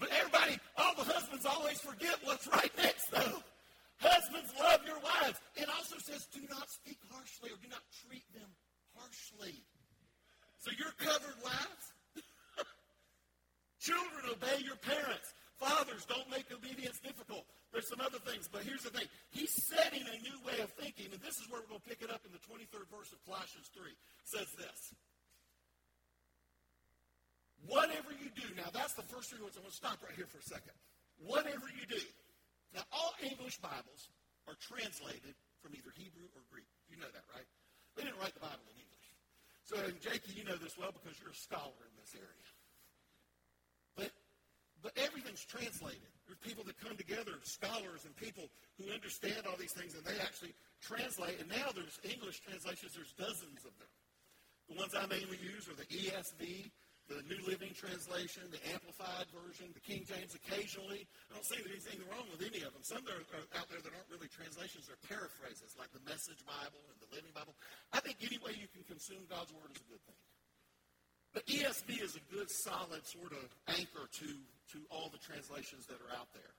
but 0.00 0.08
everybody, 0.18 0.58
all 0.78 0.94
the 0.96 1.04
husbands 1.04 1.44
always 1.44 1.78
forget 1.78 2.16
what's 2.24 2.46
right 2.48 2.72
next, 2.78 3.10
though. 3.10 3.42
Husbands, 4.00 4.50
love 4.58 4.80
your 4.86 4.98
wives. 5.00 5.38
It 5.56 5.68
also 5.68 5.96
says, 5.98 6.26
do 6.32 6.40
not 6.48 6.70
speak 6.70 6.98
harshly 7.12 7.50
or 7.50 7.56
do 7.62 7.68
not 7.68 7.82
treat 8.08 8.24
them 8.32 8.48
harshly. 8.96 9.60
So 10.60 10.70
you're 10.78 10.94
covered, 10.96 11.36
wives. 11.44 11.86
Children, 13.80 14.32
obey 14.32 14.64
your 14.64 14.76
parents. 14.76 15.33
Fathers, 15.64 16.04
don't 16.04 16.28
make 16.28 16.44
obedience 16.52 17.00
difficult. 17.00 17.48
There's 17.72 17.88
some 17.88 18.04
other 18.04 18.20
things, 18.20 18.44
but 18.52 18.68
here's 18.68 18.84
the 18.84 18.92
thing. 18.92 19.08
He's 19.32 19.48
setting 19.48 20.04
a 20.04 20.18
new 20.20 20.36
way 20.44 20.60
of 20.60 20.68
thinking, 20.76 21.08
and 21.08 21.20
this 21.24 21.40
is 21.40 21.48
where 21.48 21.64
we're 21.64 21.72
going 21.72 21.80
to 21.80 21.88
pick 21.88 22.04
it 22.04 22.12
up 22.12 22.20
in 22.28 22.36
the 22.36 22.42
23rd 22.44 22.84
verse 22.92 23.08
of 23.16 23.18
Colossians 23.24 23.72
3. 23.72 23.88
It 23.88 24.28
says 24.28 24.48
this. 24.60 24.92
Whatever 27.64 28.12
you 28.12 28.28
do, 28.36 28.44
now 28.60 28.68
that's 28.76 28.92
the 28.92 29.08
first 29.08 29.32
three 29.32 29.40
words. 29.40 29.56
I'm 29.56 29.64
going 29.64 29.72
to 29.72 29.80
stop 29.80 29.96
right 30.04 30.12
here 30.12 30.28
for 30.28 30.36
a 30.36 30.44
second. 30.44 30.76
Whatever 31.16 31.64
you 31.72 31.88
do. 31.88 32.04
Now, 32.76 32.84
all 32.92 33.16
English 33.24 33.56
Bibles 33.64 34.12
are 34.44 34.58
translated 34.60 35.32
from 35.64 35.72
either 35.72 35.88
Hebrew 35.96 36.28
or 36.36 36.44
Greek. 36.52 36.68
You 36.92 37.00
know 37.00 37.08
that, 37.08 37.24
right? 37.32 37.48
They 37.96 38.04
didn't 38.04 38.20
write 38.20 38.36
the 38.36 38.44
Bible 38.44 38.68
in 38.68 38.76
English. 38.76 39.08
So, 39.64 39.80
and 39.80 39.96
Jakey, 40.04 40.36
you 40.36 40.44
know 40.44 40.60
this 40.60 40.76
well 40.76 40.92
because 40.92 41.16
you're 41.16 41.32
a 41.32 41.40
scholar 41.48 41.88
in 41.88 41.94
this 41.96 42.12
area. 42.12 42.53
But 44.84 44.92
everything's 45.00 45.40
translated. 45.48 46.12
There's 46.28 46.44
people 46.44 46.60
that 46.68 46.76
come 46.76 46.92
together, 46.92 47.40
scholars 47.40 48.04
and 48.04 48.12
people 48.20 48.52
who 48.76 48.92
understand 48.92 49.48
all 49.48 49.56
these 49.56 49.72
things, 49.72 49.96
and 49.96 50.04
they 50.04 50.20
actually 50.20 50.52
translate. 50.84 51.40
And 51.40 51.48
now 51.48 51.72
there's 51.72 51.96
English 52.04 52.44
translations. 52.44 52.92
There's 52.92 53.16
dozens 53.16 53.64
of 53.64 53.72
them. 53.80 53.88
The 54.68 54.76
ones 54.76 54.92
I 54.92 55.08
mainly 55.08 55.40
use 55.40 55.72
are 55.72 55.76
the 55.76 55.88
ESV, 55.88 56.68
the 57.08 57.20
New 57.28 57.40
Living 57.48 57.72
Translation, 57.72 58.44
the 58.52 58.60
Amplified 58.76 59.28
Version, 59.32 59.72
the 59.72 59.80
King 59.80 60.04
James 60.04 60.36
occasionally. 60.36 61.08
I 61.28 61.36
don't 61.36 61.48
see 61.48 61.60
anything 61.64 62.04
wrong 62.08 62.28
with 62.28 62.44
any 62.44 62.60
of 62.64 62.76
them. 62.76 62.84
Some 62.84 63.04
there 63.08 63.16
are 63.16 63.44
out 63.56 63.68
there 63.72 63.80
that 63.80 63.92
aren't 63.92 64.08
really 64.12 64.28
translations. 64.28 64.88
They're 64.88 65.00
paraphrases, 65.08 65.76
like 65.80 65.92
the 65.96 66.04
Message 66.04 66.44
Bible 66.44 66.80
and 66.92 66.96
the 67.00 67.08
Living 67.12 67.32
Bible. 67.32 67.56
I 67.92 68.04
think 68.04 68.20
any 68.24 68.36
way 68.40 68.52
you 68.56 68.68
can 68.68 68.84
consume 68.84 69.24
God's 69.32 69.52
Word 69.52 69.72
is 69.72 69.80
a 69.80 69.88
good 69.88 70.04
thing. 70.04 70.20
But 71.34 71.44
ESV 71.50 72.00
is 72.00 72.14
a 72.16 72.24
good, 72.32 72.48
solid 72.48 73.04
sort 73.04 73.32
of 73.32 73.48
anchor 73.66 74.06
to, 74.22 74.28
to 74.72 74.78
all 74.90 75.10
the 75.12 75.18
translations 75.18 75.86
that 75.86 76.00
are 76.00 76.12
out 76.16 76.32
there. 76.32 76.54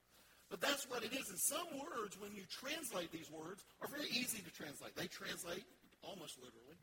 But 0.49 0.61
that's 0.61 0.85
what 0.89 1.03
it 1.03 1.13
is. 1.13 1.29
And 1.29 1.39
some 1.39 1.65
words, 1.81 2.19
when 2.21 2.35
you 2.35 2.43
translate 2.49 3.11
these 3.11 3.31
words, 3.31 3.65
are 3.81 3.89
very 3.89 4.09
easy 4.13 4.45
to 4.45 4.51
translate. 4.53 4.95
They 4.95 5.07
translate 5.07 5.65
almost 6.03 6.37
literally. 6.37 6.77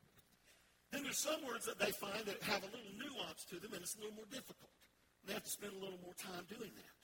Then 0.91 1.05
there's 1.05 1.23
some 1.23 1.41
words 1.47 1.65
that 1.67 1.79
they 1.79 1.95
find 1.95 2.27
that 2.27 2.43
have 2.43 2.63
a 2.63 2.71
little 2.75 2.93
nuance 2.99 3.47
to 3.49 3.57
them, 3.57 3.73
and 3.73 3.83
it's 3.83 3.95
a 3.97 4.01
little 4.03 4.17
more 4.17 4.29
difficult. 4.31 4.75
And 5.23 5.31
they 5.31 5.35
have 5.35 5.47
to 5.47 5.51
spend 5.51 5.73
a 5.73 5.81
little 5.81 5.99
more 6.03 6.15
time 6.19 6.45
doing 6.51 6.71
that. 6.75 7.01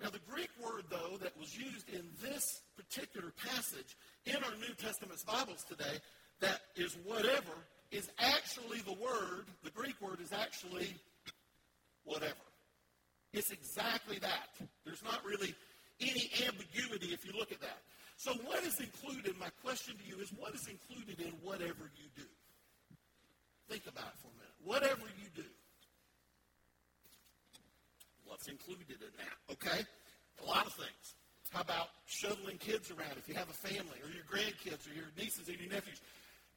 Now, 0.00 0.08
the 0.08 0.24
Greek 0.30 0.48
word, 0.62 0.84
though, 0.88 1.18
that 1.20 1.36
was 1.36 1.52
used 1.58 1.90
in 1.90 2.08
this 2.22 2.62
particular 2.76 3.34
passage 3.36 3.98
in 4.24 4.36
our 4.36 4.56
New 4.56 4.72
Testament 4.78 5.20
Bibles 5.26 5.64
today, 5.68 6.00
that 6.40 6.60
is 6.76 6.96
whatever, 7.04 7.52
is 7.90 8.08
actually 8.18 8.78
the 8.78 8.94
word, 8.94 9.44
the 9.62 9.70
Greek 9.70 10.00
word 10.00 10.20
is 10.22 10.32
actually 10.32 10.94
whatever. 12.04 12.32
It's 13.32 13.50
exactly 13.50 14.18
that. 14.18 14.48
There's 14.84 15.02
not 15.04 15.24
really 15.24 15.54
any 16.00 16.30
ambiguity 16.46 17.12
if 17.12 17.24
you 17.24 17.32
look 17.38 17.52
at 17.52 17.60
that. 17.60 17.78
So 18.16 18.32
what 18.44 18.62
is 18.64 18.80
included, 18.80 19.38
my 19.38 19.48
question 19.64 19.94
to 19.96 20.04
you 20.04 20.20
is 20.20 20.30
what 20.36 20.54
is 20.54 20.68
included 20.68 21.20
in 21.20 21.32
whatever 21.42 21.90
you 21.96 22.08
do? 22.16 22.28
Think 23.68 23.86
about 23.86 24.12
it 24.12 24.18
for 24.20 24.28
a 24.28 24.36
minute. 24.36 24.56
Whatever 24.64 25.06
you 25.16 25.28
do. 25.34 25.48
What's 28.26 28.48
included 28.48 29.00
in 29.00 29.12
that? 29.16 29.52
Okay? 29.52 29.86
A 30.42 30.44
lot 30.46 30.66
of 30.66 30.72
things. 30.74 31.14
How 31.50 31.62
about 31.62 31.88
shuttling 32.06 32.58
kids 32.58 32.90
around 32.90 33.14
if 33.16 33.28
you 33.28 33.34
have 33.34 33.48
a 33.48 33.52
family 33.52 33.98
or 34.02 34.10
your 34.10 34.24
grandkids 34.30 34.86
or 34.86 34.94
your 34.94 35.10
nieces 35.18 35.48
and 35.48 35.58
your 35.58 35.70
nephews? 35.70 36.00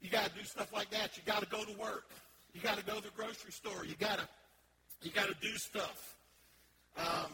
You 0.01 0.09
got 0.09 0.25
to 0.25 0.31
do 0.37 0.43
stuff 0.43 0.71
like 0.73 0.89
that. 0.91 1.17
You 1.17 1.23
got 1.25 1.41
to 1.41 1.49
go 1.49 1.63
to 1.63 1.79
work. 1.79 2.09
You 2.53 2.61
got 2.61 2.77
to 2.77 2.85
go 2.85 2.95
to 2.95 3.01
the 3.01 3.09
grocery 3.15 3.51
store. 3.51 3.85
You 3.85 3.95
got 3.95 4.19
to 4.19 4.27
you 5.01 5.11
got 5.11 5.27
to 5.27 5.35
do 5.41 5.55
stuff. 5.57 6.15
Um, 6.97 7.31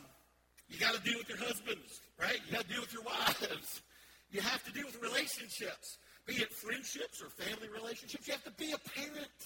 you 0.69 0.79
got 0.79 0.93
to 0.93 1.01
deal 1.01 1.17
with 1.17 1.29
your 1.29 1.37
husbands, 1.39 2.01
right? 2.19 2.39
You 2.47 2.53
got 2.53 2.67
to 2.67 2.67
deal 2.67 2.81
with 2.81 2.93
your 2.93 3.03
wives. 3.03 3.81
You 4.31 4.41
have 4.41 4.63
to 4.65 4.71
deal 4.71 4.85
with 4.85 5.01
relationships, 5.01 5.97
be 6.27 6.35
it 6.35 6.53
friendships 6.53 7.19
or 7.19 7.29
family 7.29 7.67
relationships. 7.67 8.27
You 8.27 8.33
have 8.33 8.43
to 8.43 8.51
be 8.51 8.71
a 8.73 8.77
parent. 8.77 9.39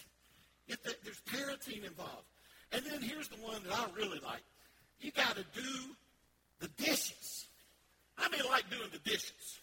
To, 0.67 0.95
there's 1.05 1.21
parenting 1.31 1.87
involved. 1.87 2.27
And 2.73 2.83
then 2.85 3.01
here's 3.01 3.29
the 3.29 3.37
one 3.37 3.63
that 3.63 3.71
I 3.71 3.85
really 3.95 4.19
like. 4.19 4.43
You 4.99 5.11
got 5.11 5.37
to 5.37 5.45
do 5.55 5.69
the 6.59 6.67
dishes. 6.83 7.45
I 8.17 8.27
mean, 8.27 8.41
like 8.49 8.69
doing 8.69 8.89
the 8.91 9.09
dishes. 9.09 9.61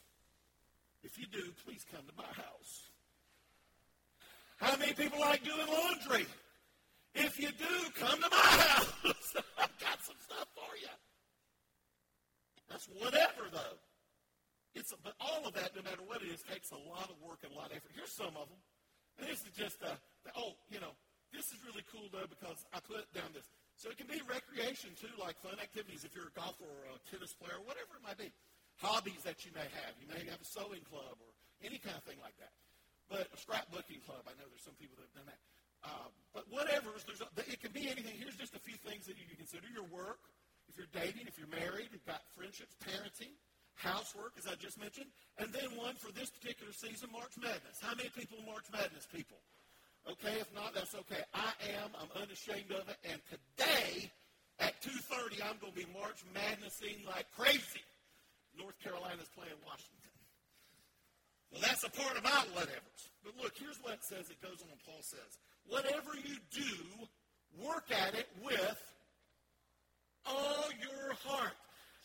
If 1.03 1.19
you 1.19 1.27
do, 1.31 1.53
please 1.67 1.85
come 1.93 2.03
to 2.07 2.15
my 2.17 2.25
house. 2.25 2.83
How 4.57 4.77
many 4.77 4.93
people 4.93 5.21
like 5.21 5.45
doing 5.45 5.67
laundry? 5.67 6.27
If 7.15 7.41
you 7.41 7.51
do, 7.51 7.75
come 7.99 8.21
to 8.21 8.29
my 8.31 8.37
house. 8.37 9.35
I've 9.59 9.77
got 9.83 9.99
some 10.03 10.19
stuff 10.23 10.47
for 10.55 10.73
you. 10.79 10.95
That's 12.71 12.87
whatever, 12.87 13.51
though. 13.51 13.79
It's 14.75 14.95
but 15.03 15.19
all 15.19 15.43
of 15.43 15.53
that, 15.59 15.75
no 15.75 15.83
matter 15.83 16.07
what 16.07 16.23
it 16.23 16.31
is, 16.31 16.39
takes 16.47 16.71
a 16.71 16.79
lot 16.79 17.11
of 17.11 17.19
work 17.19 17.43
and 17.43 17.51
a 17.51 17.59
lot 17.59 17.75
of 17.75 17.83
effort. 17.83 17.91
Here's 17.91 18.15
some 18.15 18.39
of 18.39 18.47
them. 18.47 18.61
This 19.19 19.43
is 19.43 19.53
just 19.59 19.83
uh, 19.83 19.91
a, 19.91 20.31
oh, 20.39 20.55
you 20.71 20.79
know, 20.79 20.95
this 21.35 21.51
is 21.51 21.59
really 21.67 21.83
cool, 21.91 22.07
though, 22.15 22.31
because 22.31 22.63
I 22.71 22.79
put 22.79 23.11
down 23.11 23.35
this. 23.35 23.51
So 23.75 23.91
it 23.91 23.99
can 23.99 24.07
be 24.07 24.23
recreation, 24.23 24.95
too, 24.95 25.11
like 25.19 25.35
fun 25.43 25.59
activities 25.59 26.07
if 26.07 26.15
you're 26.15 26.31
a 26.31 26.37
golfer 26.39 26.65
or 26.65 26.95
a 26.95 27.03
tennis 27.11 27.35
player, 27.35 27.59
or 27.59 27.67
whatever 27.67 27.99
it 27.99 28.05
might 28.07 28.19
be. 28.19 28.31
Hobbies 28.79 29.27
that 29.27 29.43
you 29.43 29.51
may 29.53 29.67
have. 29.67 29.93
You 29.99 30.07
may 30.07 30.23
have 30.31 30.39
a 30.39 30.47
sewing 30.47 30.87
club 30.87 31.19
or 31.19 31.31
any 31.61 31.83
kind 31.83 31.99
of 31.99 32.07
thing 32.07 32.23
like 32.23 32.39
that. 32.39 32.55
But 33.11 33.27
a 33.35 33.39
scrapbooking 33.39 34.07
club, 34.07 34.23
I 34.31 34.39
know 34.39 34.47
there's 34.47 34.63
some 34.63 34.79
people 34.79 34.95
that 35.03 35.11
have 35.11 35.27
done 35.27 35.29
that. 35.29 35.43
Um, 35.85 36.13
but 36.35 36.45
whatever, 36.51 36.93
there's 37.07 37.25
a, 37.25 37.29
it 37.49 37.61
can 37.61 37.73
be 37.73 37.89
anything. 37.89 38.15
Here's 38.19 38.37
just 38.37 38.55
a 38.55 38.63
few 38.63 38.77
things 38.85 39.07
that 39.07 39.17
you 39.17 39.27
can 39.27 39.37
consider. 39.37 39.67
Your 39.73 39.89
work, 39.89 40.21
if 40.69 40.77
you're 40.77 40.91
dating, 40.93 41.27
if 41.27 41.41
you're 41.41 41.51
married, 41.51 41.89
you've 41.91 42.07
got 42.07 42.23
friendships, 42.37 42.77
parenting, 42.85 43.33
housework, 43.81 44.37
as 44.37 44.47
I 44.47 44.55
just 44.61 44.79
mentioned, 44.79 45.09
and 45.41 45.49
then 45.53 45.73
one 45.75 45.97
for 45.97 46.13
this 46.13 46.29
particular 46.31 46.73
season, 46.73 47.09
March 47.13 47.33
Madness. 47.41 47.81
How 47.81 47.97
many 47.97 48.13
people 48.13 48.37
March 48.45 48.69
Madness 48.71 49.09
people? 49.09 49.41
Okay, 50.09 50.41
if 50.41 50.49
not, 50.55 50.73
that's 50.73 50.95
okay. 50.95 51.21
I 51.35 51.53
am. 51.77 51.93
I'm 51.97 52.09
unashamed 52.23 52.73
of 52.73 52.89
it. 52.89 52.97
And 53.05 53.21
today 53.29 54.09
at 54.59 54.81
2.30, 54.81 55.45
I'm 55.45 55.61
going 55.61 55.73
to 55.73 55.81
be 55.81 55.89
March 55.93 56.25
Madnessing 56.33 57.05
like 57.05 57.29
crazy. 57.37 57.85
North 58.57 58.77
Carolina's 58.81 59.29
playing 59.37 59.57
Washington. 59.65 60.01
Well, 61.53 61.63
that's 61.63 61.85
a 61.85 61.91
part 61.91 62.17
of 62.17 62.25
my 62.25 62.45
whatevers. 62.57 63.03
But 63.25 63.35
look, 63.43 63.53
here's 63.59 63.77
what 63.83 63.95
it 63.95 64.05
says. 64.05 64.31
It 64.31 64.41
goes 64.41 64.63
on, 64.63 64.77
Paul 64.87 65.03
says. 65.03 65.37
Whatever 65.71 66.11
you 66.23 66.37
do, 66.53 67.67
work 67.67 67.91
at 67.91 68.15
it 68.15 68.29
with 68.45 68.93
all 70.27 70.69
your 70.83 71.15
heart 71.25 71.57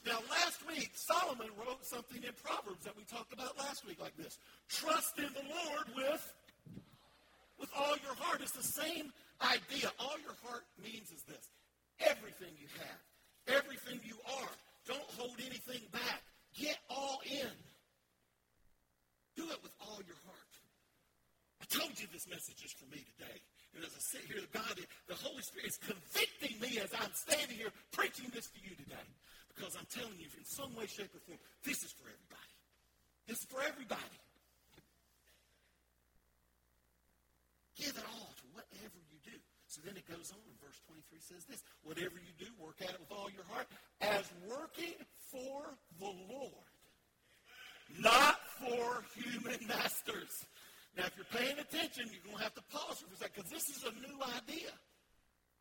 now, 0.06 0.22
last 0.30 0.62
week, 0.70 0.92
Solomon 0.94 1.50
wrote 1.58 1.84
something 1.84 2.22
in 2.22 2.30
Proverbs 2.44 2.86
that 2.86 2.96
we 2.96 3.04
talked 3.06 3.34
about 3.34 3.58
last 3.58 3.88
week 3.88 4.00
like 4.00 4.16
this. 4.16 4.38
Trust 4.70 5.18
in 5.18 5.34
the 5.34 5.42
Lord 5.50 5.86
with, 5.98 6.34
with 7.60 7.70
all 7.76 7.98
your 8.06 8.14
heart. 8.14 8.40
It's 8.42 8.52
the 8.52 8.62
same 8.62 9.12
idea. 9.42 9.90
All 10.00 10.14
your 10.22 10.38
heart 10.46 10.62
means 10.78 11.10
is 11.10 11.24
this. 11.26 11.50
Everything 12.00 12.54
you 12.62 12.68
have, 12.78 13.58
everything 13.58 14.00
you 14.06 14.16
are. 14.38 14.54
Don't 14.86 15.10
hold 15.18 15.42
anything 15.42 15.82
back. 15.92 16.22
Get 16.56 16.78
all 16.88 17.20
in. 17.26 17.56
Do 19.36 19.50
it 19.50 19.58
with 19.64 19.74
all 19.82 20.00
your 20.06 20.22
heart. 20.28 20.54
I 21.62 21.66
told 21.66 22.00
you 22.00 22.06
this 22.14 22.30
message 22.30 22.62
is 22.64 22.72
for 22.74 22.86
me 22.94 23.04
today. 23.18 23.42
And 23.76 23.84
as 23.84 23.92
I 23.92 24.00
sit 24.00 24.24
here, 24.24 24.40
the 24.40 24.52
God, 24.56 24.80
the 25.08 25.20
Holy 25.20 25.44
Spirit 25.44 25.68
is 25.68 25.80
convicting 25.84 26.56
me 26.64 26.80
as 26.80 26.90
I'm 26.96 27.12
standing 27.12 27.60
here 27.60 27.76
preaching 27.92 28.32
this 28.32 28.48
to 28.56 28.60
you 28.64 28.72
today. 28.76 29.08
Because 29.52 29.76
I'm 29.76 29.88
telling 29.92 30.16
you, 30.20 30.28
in 30.32 30.48
some 30.48 30.72
way, 30.76 30.88
shape, 30.88 31.12
or 31.12 31.20
form, 31.28 31.40
this 31.64 31.84
is 31.84 31.92
for 31.92 32.08
everybody. 32.08 32.56
This 33.28 33.40
is 33.40 33.48
for 33.52 33.60
everybody. 33.64 34.20
Give 37.76 37.92
it 37.92 38.08
all 38.16 38.32
to 38.32 38.46
whatever 38.56 39.00
you 39.12 39.20
do. 39.24 39.36
So 39.68 39.82
then 39.84 39.98
it 39.98 40.08
goes 40.08 40.32
on, 40.32 40.40
verse 40.64 40.80
23 40.88 41.20
says 41.20 41.44
this 41.44 41.64
Whatever 41.84 42.16
you 42.16 42.32
do, 42.40 42.48
work 42.60 42.80
at 42.80 42.96
it 42.96 43.00
with 43.00 43.12
all 43.12 43.28
your 43.32 43.44
heart, 43.52 43.68
as 44.00 44.24
working 44.48 44.96
for 45.32 45.76
the 46.00 46.12
Lord, 46.32 46.72
not 48.00 48.40
for 48.60 49.04
human 49.20 49.60
masters. 49.68 49.95
Now, 50.96 51.12
if 51.12 51.14
you're 51.20 51.34
paying 51.36 51.60
attention, 51.60 52.08
you're 52.08 52.24
going 52.24 52.40
to 52.40 52.44
have 52.44 52.56
to 52.56 52.66
pause 52.72 53.04
for 53.04 53.12
a 53.12 53.18
second 53.20 53.44
because 53.44 53.52
this 53.52 53.68
is 53.68 53.84
a 53.84 53.94
new 54.00 54.16
idea 54.40 54.72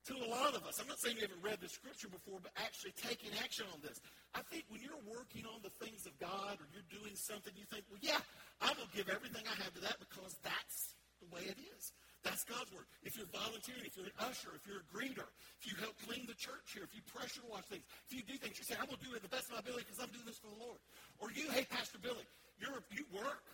to 0.06 0.14
a 0.20 0.28
lot 0.28 0.54
of 0.54 0.62
us. 0.68 0.78
I'm 0.78 0.86
not 0.86 1.00
saying 1.00 1.16
you 1.16 1.26
haven't 1.26 1.42
read 1.42 1.58
the 1.58 1.68
scripture 1.68 2.12
before, 2.12 2.36
but 2.38 2.52
actually 2.60 2.92
taking 3.00 3.32
action 3.40 3.64
on 3.72 3.80
this. 3.80 3.98
I 4.36 4.44
think 4.52 4.68
when 4.68 4.84
you're 4.84 5.00
working 5.08 5.48
on 5.48 5.64
the 5.64 5.72
things 5.80 6.04
of 6.04 6.12
God 6.20 6.60
or 6.60 6.68
you're 6.70 6.86
doing 6.92 7.16
something, 7.16 7.50
you 7.56 7.64
think, 7.66 7.88
well, 7.88 7.98
yeah, 8.04 8.20
I'm 8.60 8.76
going 8.76 8.86
to 8.86 8.94
give 8.94 9.08
everything 9.08 9.42
I 9.48 9.56
have 9.64 9.72
to 9.74 9.82
that 9.82 9.96
because 9.98 10.36
that's 10.44 10.94
the 11.24 11.28
way 11.32 11.48
it 11.48 11.56
is. 11.56 11.90
That's 12.20 12.44
God's 12.44 12.72
work. 12.72 12.88
If 13.04 13.16
you're 13.16 13.28
volunteering, 13.32 13.84
if 13.84 13.96
you're 13.96 14.08
an 14.08 14.16
usher, 14.22 14.52
if 14.56 14.64
you're 14.64 14.80
a 14.80 14.88
greeter, 14.92 15.28
if 15.60 15.68
you 15.68 15.76
help 15.76 15.96
clean 16.04 16.24
the 16.24 16.36
church 16.36 16.72
here, 16.72 16.84
if 16.84 16.92
you 16.96 17.04
pressure 17.04 17.44
wash 17.48 17.68
things, 17.68 17.84
if 18.08 18.16
you 18.16 18.24
do 18.24 18.36
things, 18.40 18.56
you 18.60 18.64
say, 18.64 18.76
I'm 18.80 18.88
going 18.88 19.00
to 19.00 19.04
do 19.04 19.12
it 19.16 19.24
the 19.24 19.32
best 19.32 19.52
of 19.52 19.56
my 19.56 19.64
ability 19.64 19.88
because 19.88 20.00
I'm 20.00 20.12
doing 20.12 20.24
this 20.24 20.40
for 20.40 20.48
the 20.52 20.60
Lord. 20.60 20.80
Or 21.20 21.32
you, 21.32 21.48
hey, 21.52 21.68
Pastor 21.68 22.00
Billy, 22.00 22.24
you're, 22.56 22.80
you 22.92 23.04
work 23.12 23.44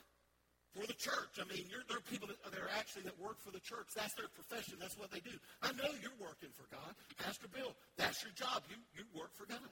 for 0.75 0.87
the 0.87 0.95
church. 0.95 1.43
I 1.43 1.47
mean, 1.51 1.67
there 1.71 1.99
are 1.99 2.07
people 2.07 2.31
that, 2.31 2.39
are 2.55 2.71
actually 2.79 3.03
that 3.11 3.19
work 3.19 3.43
for 3.43 3.51
the 3.51 3.61
church. 3.61 3.91
That's 3.95 4.15
their 4.15 4.31
profession. 4.31 4.79
That's 4.79 4.95
what 4.95 5.11
they 5.11 5.21
do. 5.21 5.35
I 5.63 5.75
know 5.75 5.91
you're 5.99 6.21
working 6.23 6.55
for 6.55 6.67
God. 6.71 6.95
Pastor 7.19 7.51
Bill, 7.51 7.75
that's 7.99 8.23
your 8.23 8.33
job. 8.39 8.63
You, 8.71 8.79
you 8.95 9.05
work 9.11 9.35
for 9.35 9.47
God. 9.51 9.71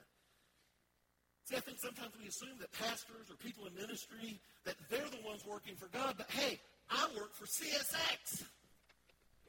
See, 1.47 1.55
I 1.55 1.63
think 1.63 1.79
sometimes 1.79 2.13
we 2.19 2.27
assume 2.27 2.59
that 2.59 2.69
pastors 2.75 3.31
or 3.31 3.35
people 3.39 3.65
in 3.65 3.73
ministry, 3.73 4.37
that 4.67 4.75
they're 4.91 5.09
the 5.09 5.23
ones 5.25 5.41
working 5.47 5.73
for 5.79 5.87
God. 5.89 6.13
But 6.19 6.29
hey, 6.29 6.59
I 6.91 7.07
work 7.15 7.33
for 7.33 7.47
CSX. 7.47 8.45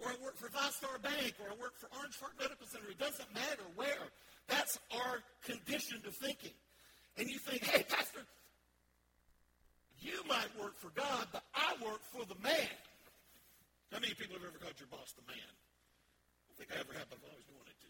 Or 0.01 0.09
I 0.09 0.17
work 0.25 0.39
for 0.39 0.49
VyStar 0.49 0.97
Bank. 1.03 1.35
Or 1.43 1.53
I 1.53 1.57
work 1.61 1.77
for 1.77 1.91
Orange 1.99 2.17
Park 2.17 2.33
Medical 2.41 2.67
Center. 2.71 2.89
It 2.89 2.99
doesn't 2.99 3.29
matter 3.35 3.67
where. 3.77 4.09
That's 4.49 4.79
our 4.95 5.21
condition 5.45 6.01
of 6.07 6.17
thinking. 6.17 6.57
And 7.19 7.29
you 7.29 7.39
think, 7.39 7.65
hey, 7.65 7.85
Pastor, 7.85 8.25
you 10.01 10.17
might 10.29 10.49
work 10.57 10.77
for 10.81 10.89
God, 10.97 11.29
but 11.33 11.45
I 11.55 11.77
work 11.85 12.01
for 12.13 12.25
the 12.25 12.39
man. 12.41 12.73
How 13.93 14.01
many 14.01 14.15
people 14.15 14.39
have 14.41 14.47
ever 14.49 14.57
called 14.57 14.79
your 14.81 14.89
boss 14.89 15.13
the 15.13 15.27
man? 15.29 15.37
I 15.45 16.43
don't 16.49 16.57
think 16.57 16.71
I 16.73 16.79
ever 16.81 16.95
have, 16.97 17.09
but 17.13 17.21
I've 17.21 17.29
always 17.29 17.51
wanted 17.53 17.77
to. 17.77 17.89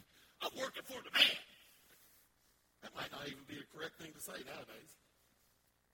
I'm 0.46 0.54
working 0.56 0.86
for 0.86 1.00
the 1.02 1.12
man. 1.12 1.40
That 2.86 2.94
might 2.94 3.10
not 3.10 3.26
even 3.26 3.42
be 3.50 3.58
a 3.58 3.66
correct 3.74 3.98
thing 3.98 4.14
to 4.14 4.22
say 4.22 4.38
nowadays, 4.46 4.92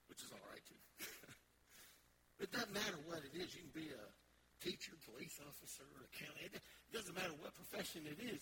which 0.07 0.21
is 0.21 0.29
all 0.29 0.45
right 0.53 0.61
too. 0.69 0.81
it 2.45 2.53
doesn't 2.53 2.71
matter 2.71 3.01
what 3.09 3.25
it 3.25 3.33
is. 3.33 3.49
You 3.57 3.65
can 3.65 3.75
be 3.75 3.89
a 3.89 4.05
teacher, 4.61 4.93
police 5.09 5.41
officer, 5.43 5.89
accountant. 6.13 6.55
It 6.55 6.93
doesn't 6.93 7.17
matter 7.17 7.33
what 7.41 7.57
profession 7.57 8.05
it 8.05 8.21
is. 8.21 8.39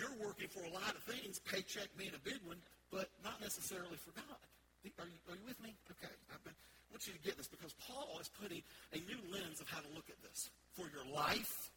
You're 0.00 0.16
working 0.18 0.48
for 0.48 0.64
a 0.64 0.72
lot 0.72 0.96
of 0.96 1.02
things, 1.04 1.38
paycheck 1.44 1.92
being 2.00 2.16
a 2.16 2.22
big 2.24 2.40
one, 2.48 2.58
but 2.88 3.12
not 3.20 3.38
necessarily 3.44 4.00
for 4.00 4.16
God. 4.16 4.40
Are 4.84 5.04
you, 5.04 5.18
are 5.28 5.36
you 5.36 5.46
with 5.46 5.60
me? 5.60 5.76
Okay. 5.92 6.12
Been, 6.44 6.54
I 6.54 6.88
want 6.90 7.06
you 7.06 7.12
to 7.12 7.20
get 7.20 7.36
this 7.36 7.48
because 7.48 7.74
Paul 7.84 8.16
is 8.20 8.28
putting 8.40 8.62
a 8.92 8.98
new 9.04 9.20
lens 9.28 9.60
of 9.60 9.68
how 9.68 9.80
to 9.80 9.90
look 9.94 10.08
at 10.08 10.16
this. 10.24 10.48
For 10.72 10.88
your 10.88 11.04
life, 11.14 11.70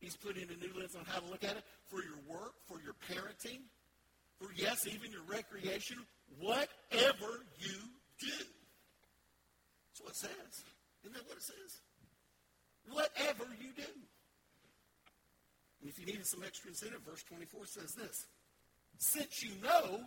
he's 0.00 0.16
putting 0.16 0.44
a 0.44 0.58
new 0.60 0.72
lens 0.76 0.94
on 0.94 1.04
how 1.06 1.20
to 1.20 1.26
look 1.26 1.44
at 1.44 1.56
it. 1.56 1.64
For 1.88 2.04
your 2.04 2.20
work, 2.28 2.52
for 2.68 2.76
your 2.84 2.92
parenting, 3.08 3.64
for, 4.38 4.52
yes, 4.54 4.86
even 4.86 5.10
your 5.10 5.24
recreation, 5.26 5.96
whatever 6.38 7.42
you 7.58 7.78
do. 8.20 8.38
That's 9.88 10.00
what 10.02 10.10
it 10.10 10.16
says. 10.16 10.52
Isn't 11.02 11.14
that 11.14 11.26
what 11.26 11.38
it 11.38 11.42
says? 11.42 11.80
Whatever 12.92 13.48
you 13.60 13.72
do. 13.74 13.90
And 15.80 15.88
if 15.88 15.98
you 15.98 16.06
needed 16.06 16.26
some 16.26 16.42
extra 16.44 16.70
incentive, 16.70 17.00
verse 17.08 17.22
24 17.24 17.66
says 17.66 17.94
this. 17.94 18.26
Since 18.98 19.42
you 19.42 19.50
know 19.62 20.00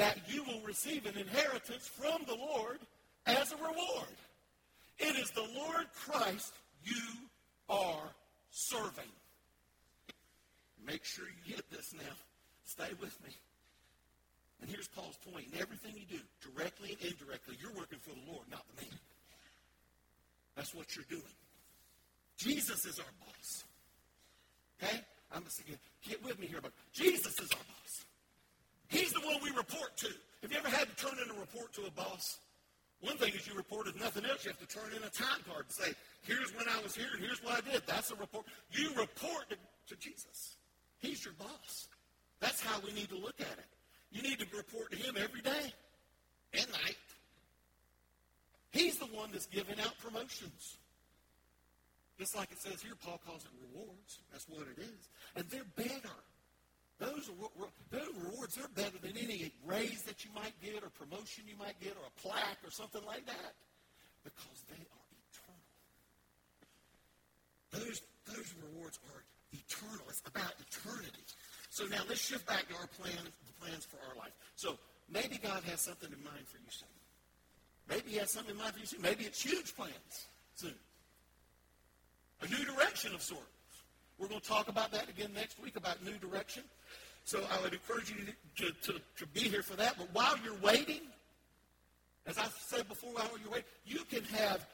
that 0.00 0.16
you 0.26 0.42
will 0.44 0.62
receive 0.66 1.04
an 1.04 1.14
inheritance 1.18 1.86
from 1.86 2.22
the 2.26 2.34
Lord 2.34 2.78
as 3.26 3.52
a 3.52 3.56
reward. 3.56 4.16
It 4.98 5.14
is 5.16 5.30
the 5.32 5.46
Lord 5.54 5.84
Christ 5.94 6.54
you 6.82 7.02
are 7.68 8.08
serving. 8.50 9.12
Make 10.86 11.04
sure 11.04 11.26
you 11.26 11.54
get 11.54 11.70
this 11.70 11.92
now. 11.92 12.16
Stay 12.64 12.88
with 12.98 13.14
me. 13.22 13.30
And 14.62 14.70
here's 14.70 14.88
Paul's 14.88 15.18
point. 15.34 15.48
In 15.52 15.60
everything 15.60 15.92
you 15.94 16.16
do, 16.16 16.22
directly 16.50 16.96
and 17.02 17.12
indirectly, 17.12 17.56
you're 17.60 17.76
working 17.76 17.98
for 17.98 18.10
the 18.10 18.32
Lord, 18.32 18.46
not 18.50 18.64
the 18.74 18.86
man. 18.86 18.98
That's 20.56 20.74
what 20.74 20.96
you're 20.96 21.04
doing. 21.10 21.34
Jesus 22.38 22.86
is 22.86 22.98
our 22.98 23.12
boss. 23.26 23.64
Okay? 24.82 24.98
I'm 25.30 25.40
going 25.40 25.50
to 25.50 26.08
get 26.08 26.24
with 26.24 26.40
me 26.40 26.46
here, 26.46 26.60
but 26.62 26.72
Jesus 26.94 27.38
is 27.38 27.50
our 27.52 27.58
boss. 27.58 27.79
He's 28.90 29.12
the 29.12 29.20
one 29.20 29.36
we 29.42 29.50
report 29.50 29.96
to. 29.98 30.08
Have 30.42 30.52
you 30.52 30.58
ever 30.58 30.68
had 30.68 30.88
to 30.88 30.96
turn 30.96 31.16
in 31.24 31.30
a 31.30 31.38
report 31.38 31.72
to 31.74 31.86
a 31.86 31.90
boss? 31.90 32.38
One 33.00 33.16
thing 33.16 33.32
is 33.32 33.46
you 33.46 33.54
reported 33.54 33.98
nothing 33.98 34.26
else. 34.26 34.44
You 34.44 34.50
have 34.50 34.60
to 34.60 34.66
turn 34.66 34.92
in 34.94 35.02
a 35.02 35.10
time 35.10 35.40
card 35.48 35.64
and 35.66 35.72
say, 35.72 35.94
here's 36.22 36.54
when 36.54 36.66
I 36.68 36.82
was 36.82 36.94
here 36.94 37.06
and 37.14 37.24
here's 37.24 37.42
what 37.42 37.56
I 37.64 37.70
did. 37.70 37.82
That's 37.86 38.10
a 38.10 38.16
report. 38.16 38.44
You 38.72 38.90
report 38.90 39.48
to, 39.50 39.56
to 39.88 39.96
Jesus. 39.96 40.56
He's 40.98 41.24
your 41.24 41.34
boss. 41.34 41.88
That's 42.40 42.60
how 42.60 42.80
we 42.84 42.92
need 42.92 43.08
to 43.10 43.16
look 43.16 43.40
at 43.40 43.46
it. 43.46 43.70
You 44.10 44.22
need 44.22 44.40
to 44.40 44.46
report 44.54 44.90
to 44.90 44.98
him 44.98 45.14
every 45.16 45.40
day 45.40 45.72
and 46.52 46.66
night. 46.72 46.96
He's 48.72 48.98
the 48.98 49.06
one 49.06 49.30
that's 49.32 49.46
giving 49.46 49.78
out 49.80 49.96
promotions. 49.98 50.76
Just 52.18 52.36
like 52.36 52.50
it 52.52 52.60
says 52.60 52.82
here, 52.82 52.92
Paul 53.02 53.20
calls 53.26 53.44
it 53.44 53.50
rewards. 53.72 54.18
That's 54.30 54.46
what 54.48 54.66
it 54.76 54.82
is. 54.82 55.08
And 55.36 55.48
they're 55.48 55.64
better. 55.76 56.14
Those, 57.00 57.30
those 57.90 58.12
rewards 58.20 58.58
are 58.58 58.68
better 58.76 58.98
than 59.00 59.16
any 59.16 59.50
raise 59.64 60.02
that 60.02 60.22
you 60.22 60.30
might 60.34 60.52
get 60.60 60.84
or 60.84 60.90
promotion 60.90 61.44
you 61.48 61.56
might 61.56 61.80
get 61.80 61.96
or 61.96 62.04
a 62.04 62.20
plaque 62.20 62.60
or 62.62 62.70
something 62.70 63.00
like 63.06 63.24
that 63.24 63.56
because 64.22 64.60
they 64.68 64.76
are 64.76 65.06
eternal. 65.32 65.64
Those, 67.72 68.02
those 68.28 68.54
rewards 68.68 68.98
are 69.14 69.24
eternal. 69.50 70.04
It's 70.10 70.20
about 70.28 70.52
eternity. 70.60 71.24
So 71.70 71.86
now 71.86 72.02
let's 72.06 72.20
shift 72.20 72.46
back 72.46 72.68
to 72.68 72.74
our 72.74 72.86
plan, 73.00 73.16
the 73.24 73.64
plans 73.64 73.86
for 73.86 73.96
our 74.06 74.16
life. 74.18 74.36
So 74.56 74.78
maybe 75.10 75.40
God 75.42 75.62
has 75.70 75.80
something 75.80 76.12
in 76.12 76.22
mind 76.22 76.44
for 76.46 76.58
you 76.58 76.68
soon. 76.68 76.88
Maybe 77.88 78.10
he 78.10 78.18
has 78.18 78.30
something 78.30 78.54
in 78.54 78.60
mind 78.60 78.74
for 78.74 78.80
you 78.80 78.86
soon. 78.86 79.00
Maybe 79.00 79.24
it's 79.24 79.40
huge 79.40 79.74
plans 79.74 80.28
soon. 80.54 80.74
A 82.42 82.48
new 82.48 82.64
direction 82.76 83.14
of 83.14 83.22
sorts. 83.22 83.59
We're 84.20 84.28
going 84.28 84.40
to 84.40 84.46
talk 84.46 84.68
about 84.68 84.92
that 84.92 85.08
again 85.08 85.30
next 85.34 85.58
week, 85.62 85.76
about 85.76 86.04
new 86.04 86.18
direction. 86.18 86.62
So 87.24 87.40
I 87.50 87.62
would 87.62 87.72
encourage 87.72 88.10
you 88.10 88.16
to, 88.56 88.92
to, 88.92 89.00
to 89.16 89.26
be 89.32 89.40
here 89.40 89.62
for 89.62 89.76
that. 89.76 89.94
But 89.96 90.08
while 90.12 90.34
you're 90.44 90.60
waiting, 90.62 91.00
as 92.26 92.36
I 92.36 92.46
said 92.66 92.86
before, 92.86 93.14
while 93.14 93.30
you're 93.42 93.50
waiting, 93.50 93.68
you 93.86 94.00
can 94.10 94.22
have 94.24 94.66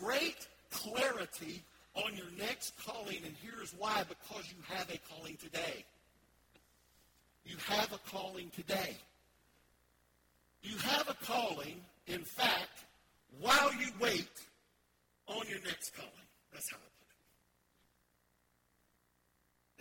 great 0.00 0.48
clarity 0.70 1.62
on 1.94 2.16
your 2.16 2.26
next 2.38 2.72
calling. 2.82 3.18
And 3.26 3.34
here's 3.42 3.74
why 3.76 4.04
because 4.08 4.44
you 4.48 4.74
have 4.74 4.88
a 4.90 4.98
calling 5.12 5.36
today. 5.36 5.84
You 7.44 7.56
have 7.68 7.92
a 7.92 7.98
calling 8.10 8.50
today. 8.56 8.96
You 10.62 10.78
have 10.78 11.10
a 11.10 11.24
calling, 11.26 11.82
in 12.06 12.24
fact, 12.24 12.84
while 13.38 13.70
you 13.74 13.88
wait 14.00 14.30
on 15.26 15.46
your 15.46 15.60
next 15.60 15.94
calling. 15.94 16.10
That's 16.54 16.70
how 16.70 16.78
it. 16.78 16.93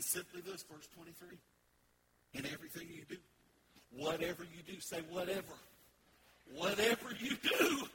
It's 0.03 0.11
simply 0.11 0.41
this, 0.41 0.65
verse 0.67 0.85
23 0.99 1.39
in 2.33 2.45
everything 2.51 2.89
you 2.91 3.07
do. 3.07 3.15
Whatever 3.95 4.43
you 4.43 4.59
do, 4.67 4.77
say 4.81 4.99
whatever. 5.09 5.55
Whatever 6.53 7.15
you 7.21 7.37
do, 7.39 7.87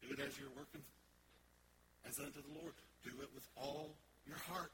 do 0.00 0.08
it 0.08 0.20
as 0.24 0.32
you're 0.40 0.48
working 0.56 0.80
as 2.08 2.18
unto 2.18 2.40
the 2.40 2.54
Lord. 2.56 2.72
Do 3.04 3.10
it 3.20 3.28
with 3.34 3.46
all 3.54 3.90
your 4.26 4.38
heart. 4.48 4.72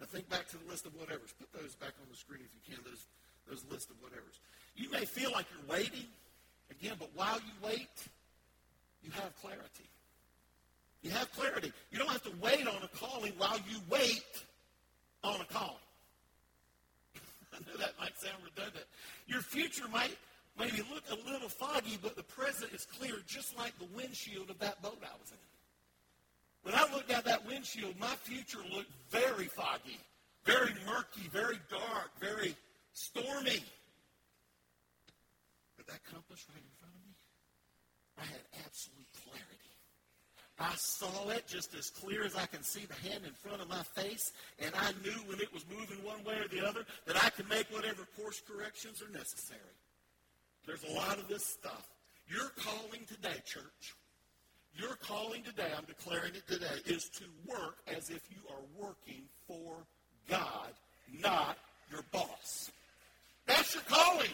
Now 0.00 0.06
think 0.06 0.30
back 0.30 0.48
to 0.48 0.56
the 0.56 0.64
list 0.64 0.86
of 0.86 0.94
whatevers. 0.94 1.36
Put 1.38 1.52
those 1.52 1.74
back 1.74 1.92
on 2.00 2.08
the 2.10 2.16
screen 2.16 2.40
if 2.40 2.48
you 2.56 2.74
can, 2.74 2.82
those, 2.82 3.04
those 3.50 3.70
list 3.70 3.90
of 3.90 3.96
whatevers. 3.96 4.40
You 4.76 4.90
may 4.90 5.04
feel 5.04 5.30
like 5.32 5.44
you're 5.52 5.76
waiting, 5.76 6.08
again, 6.70 6.94
but 6.98 7.10
while 7.14 7.36
you 7.36 7.52
wait, 7.62 8.08
you 9.04 9.10
have 9.10 9.36
clarity. 9.42 9.90
You 11.02 11.10
have 11.10 11.30
clarity. 11.32 11.70
You 11.90 11.98
don't 11.98 12.08
have 12.08 12.22
to 12.22 12.32
wait 12.40 12.66
on 12.66 12.82
a 12.82 12.88
calling 12.96 13.34
while 13.36 13.58
you 13.68 13.76
wait 13.90 14.24
on 15.24 15.40
a 15.40 15.44
calling. 15.44 15.76
I 17.52 17.58
know 17.60 17.78
that 17.78 17.94
might 17.98 18.18
sound 18.18 18.36
redundant. 18.44 18.84
Your 19.26 19.40
future 19.40 19.88
might 19.92 20.16
maybe 20.58 20.82
look 20.92 21.04
a 21.10 21.30
little 21.30 21.48
foggy, 21.48 21.98
but 22.02 22.16
the 22.16 22.22
present 22.22 22.72
is 22.72 22.86
clear, 22.98 23.14
just 23.26 23.56
like 23.56 23.78
the 23.78 23.86
windshield 23.94 24.50
of 24.50 24.58
that 24.58 24.82
boat 24.82 24.98
I 25.02 25.14
was 25.20 25.30
in. 25.30 25.38
When 26.62 26.74
I 26.74 26.92
looked 26.94 27.10
at 27.10 27.24
that 27.24 27.46
windshield, 27.46 27.98
my 27.98 28.14
future 28.22 28.60
looked 28.72 28.92
very 29.10 29.46
foggy, 29.46 29.98
very 30.44 30.72
murky, 30.86 31.28
very 31.32 31.58
dark, 31.68 32.10
very 32.20 32.54
stormy. 32.92 33.64
But 35.76 35.86
that 35.88 36.04
compass 36.04 36.46
right 36.48 36.62
in 36.62 36.74
front 36.78 36.94
of 36.94 37.02
me, 37.02 37.14
I 38.18 38.24
had 38.26 38.64
absolute 38.64 39.08
clarity. 39.26 39.71
I 40.62 40.74
saw 40.76 41.28
it 41.30 41.46
just 41.48 41.74
as 41.74 41.90
clear 41.90 42.24
as 42.24 42.36
I 42.36 42.46
can 42.46 42.62
see 42.62 42.86
the 42.86 43.10
hand 43.10 43.24
in 43.26 43.32
front 43.32 43.60
of 43.60 43.68
my 43.68 43.82
face, 43.82 44.32
and 44.60 44.72
I 44.76 44.92
knew 45.02 45.18
when 45.26 45.40
it 45.40 45.52
was 45.52 45.64
moving 45.68 46.04
one 46.04 46.22
way 46.24 46.34
or 46.38 46.46
the 46.48 46.64
other 46.64 46.84
that 47.06 47.22
I 47.22 47.30
could 47.30 47.48
make 47.48 47.66
whatever 47.70 48.06
course 48.16 48.40
corrections 48.46 49.02
are 49.02 49.10
necessary. 49.10 49.60
There's 50.64 50.84
a 50.84 50.92
lot 50.92 51.18
of 51.18 51.26
this 51.26 51.44
stuff. 51.44 51.88
Your 52.28 52.50
calling 52.56 53.04
today, 53.08 53.42
church, 53.44 53.94
your 54.74 54.94
calling 54.96 55.42
today, 55.42 55.68
I'm 55.76 55.84
declaring 55.84 56.34
it 56.34 56.46
today, 56.46 56.80
is 56.86 57.08
to 57.16 57.24
work 57.46 57.78
as 57.88 58.10
if 58.10 58.22
you 58.30 58.38
are 58.48 58.86
working 58.86 59.24
for 59.48 59.84
God, 60.30 60.70
not 61.20 61.58
your 61.90 62.02
boss. 62.12 62.70
That's 63.46 63.74
your 63.74 63.82
calling. 63.88 64.30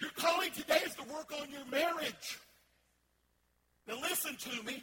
Your 0.00 0.10
calling 0.16 0.50
today 0.50 0.80
is 0.84 0.94
to 0.96 1.04
work 1.04 1.32
on 1.40 1.48
your 1.48 1.64
marriage. 1.70 2.38
Now 3.86 3.96
listen 4.00 4.36
to 4.36 4.62
me. 4.62 4.82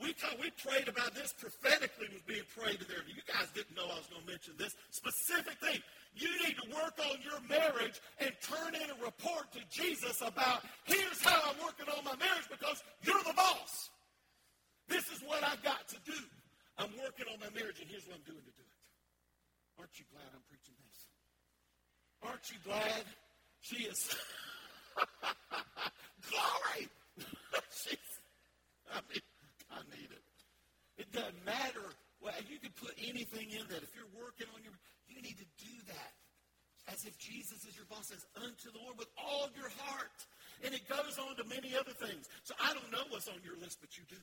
We, 0.00 0.12
talk, 0.14 0.34
we 0.40 0.50
prayed 0.58 0.88
about 0.88 1.14
this 1.14 1.32
prophetically 1.32 2.08
was 2.10 2.22
being 2.26 2.42
prayed 2.58 2.80
to 2.80 2.86
there. 2.88 3.06
You 3.06 3.22
guys 3.28 3.46
didn't 3.54 3.76
know 3.76 3.86
I 3.86 4.02
was 4.02 4.08
going 4.10 4.24
to 4.24 4.30
mention 4.34 4.54
this 4.58 4.74
specific 4.90 5.60
thing. 5.62 5.78
You 6.16 6.26
need 6.42 6.56
to 6.58 6.66
work 6.74 6.98
on 6.98 7.22
your 7.22 7.38
marriage 7.46 8.00
and 8.18 8.32
turn 8.42 8.74
in 8.74 8.88
a 8.90 8.98
report 8.98 9.52
to 9.54 9.60
Jesus 9.70 10.20
about 10.20 10.64
here's 10.84 11.22
how 11.22 11.38
I'm 11.46 11.60
working 11.62 11.86
on 11.86 12.02
my 12.02 12.16
marriage 12.18 12.48
because 12.50 12.82
you're 13.04 13.22
the 13.22 13.36
boss. 13.36 13.90
This 14.88 15.06
is 15.12 15.22
what 15.22 15.44
I've 15.44 15.62
got 15.62 15.86
to 15.88 15.96
do. 16.04 16.18
I'm 16.78 16.90
working 16.98 17.26
on 17.30 17.38
my 17.38 17.52
marriage 17.54 17.78
and 17.78 17.88
here's 17.88 18.02
what 18.08 18.16
I'm 18.18 18.26
doing 18.26 18.42
to 18.42 18.54
do 18.58 18.64
it. 18.66 18.80
Aren't 19.78 19.94
you 20.00 20.04
glad 20.10 20.26
I'm 20.34 20.42
preaching 20.50 20.74
this? 20.82 20.98
Aren't 22.26 22.50
you 22.50 22.58
glad 22.64 23.04
she 23.60 23.86
is 23.86 24.10
glory? 26.26 26.90
She's 27.70 28.12
I 28.92 29.00
mean, 29.08 29.24
I 29.72 29.80
need 29.96 30.12
it. 30.12 30.26
It 31.00 31.08
doesn't 31.16 31.40
matter. 31.48 31.88
Well, 32.20 32.36
you 32.46 32.60
can 32.60 32.70
put 32.76 32.92
anything 33.00 33.50
in 33.50 33.64
that. 33.72 33.80
If 33.80 33.96
you're 33.96 34.12
working 34.12 34.46
on 34.52 34.60
your, 34.62 34.76
you 35.08 35.18
need 35.24 35.40
to 35.40 35.48
do 35.58 35.74
that. 35.88 36.12
As 36.92 37.06
if 37.06 37.16
Jesus 37.16 37.64
is 37.64 37.72
your 37.78 37.86
boss, 37.88 38.10
says, 38.12 38.26
unto 38.36 38.68
the 38.68 38.78
Lord 38.82 38.98
with 38.98 39.08
all 39.16 39.48
your 39.56 39.70
heart. 39.86 40.18
And 40.62 40.74
it 40.74 40.84
goes 40.90 41.16
on 41.16 41.34
to 41.40 41.44
many 41.48 41.72
other 41.72 41.94
things. 41.94 42.28
So 42.44 42.54
I 42.60 42.74
don't 42.74 42.90
know 42.92 43.06
what's 43.08 43.26
on 43.26 43.40
your 43.42 43.56
list, 43.56 43.80
but 43.80 43.96
you 43.96 44.04
do. 44.10 44.20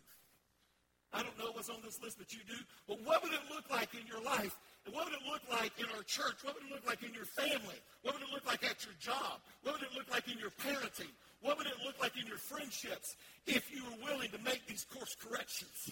I 1.11 1.25
don't 1.25 1.37
know 1.39 1.49
what's 1.57 1.73
on 1.73 1.81
this 1.81 1.97
list, 2.03 2.21
but 2.21 2.29
you 2.29 2.39
do. 2.45 2.59
But 2.85 3.01
what 3.01 3.23
would 3.23 3.33
it 3.33 3.41
look 3.49 3.65
like 3.71 3.95
in 3.97 4.05
your 4.05 4.21
life? 4.21 4.53
And 4.85 4.93
what 4.93 5.09
would 5.09 5.17
it 5.17 5.25
look 5.25 5.41
like 5.49 5.73
in 5.79 5.89
our 5.97 6.03
church? 6.03 6.45
What 6.45 6.53
would 6.53 6.69
it 6.69 6.71
look 6.71 6.85
like 6.85 7.01
in 7.01 7.13
your 7.17 7.25
family? 7.25 7.81
What 8.03 8.13
would 8.13 8.23
it 8.23 8.29
look 8.31 8.45
like 8.45 8.63
at 8.63 8.85
your 8.85 8.93
job? 9.01 9.41
What 9.63 9.79
would 9.79 9.83
it 9.83 9.93
look 9.97 10.05
like 10.11 10.29
in 10.29 10.37
your 10.37 10.53
parenting? 10.61 11.09
What 11.41 11.57
would 11.57 11.67
it 11.67 11.79
look 11.85 11.99
like 11.99 12.17
in 12.19 12.27
your 12.27 12.37
friendships 12.37 13.15
if 13.47 13.73
you 13.73 13.83
were 13.85 14.11
willing 14.11 14.29
to 14.31 14.39
make 14.39 14.67
these 14.67 14.85
course 14.85 15.15
corrections? 15.15 15.91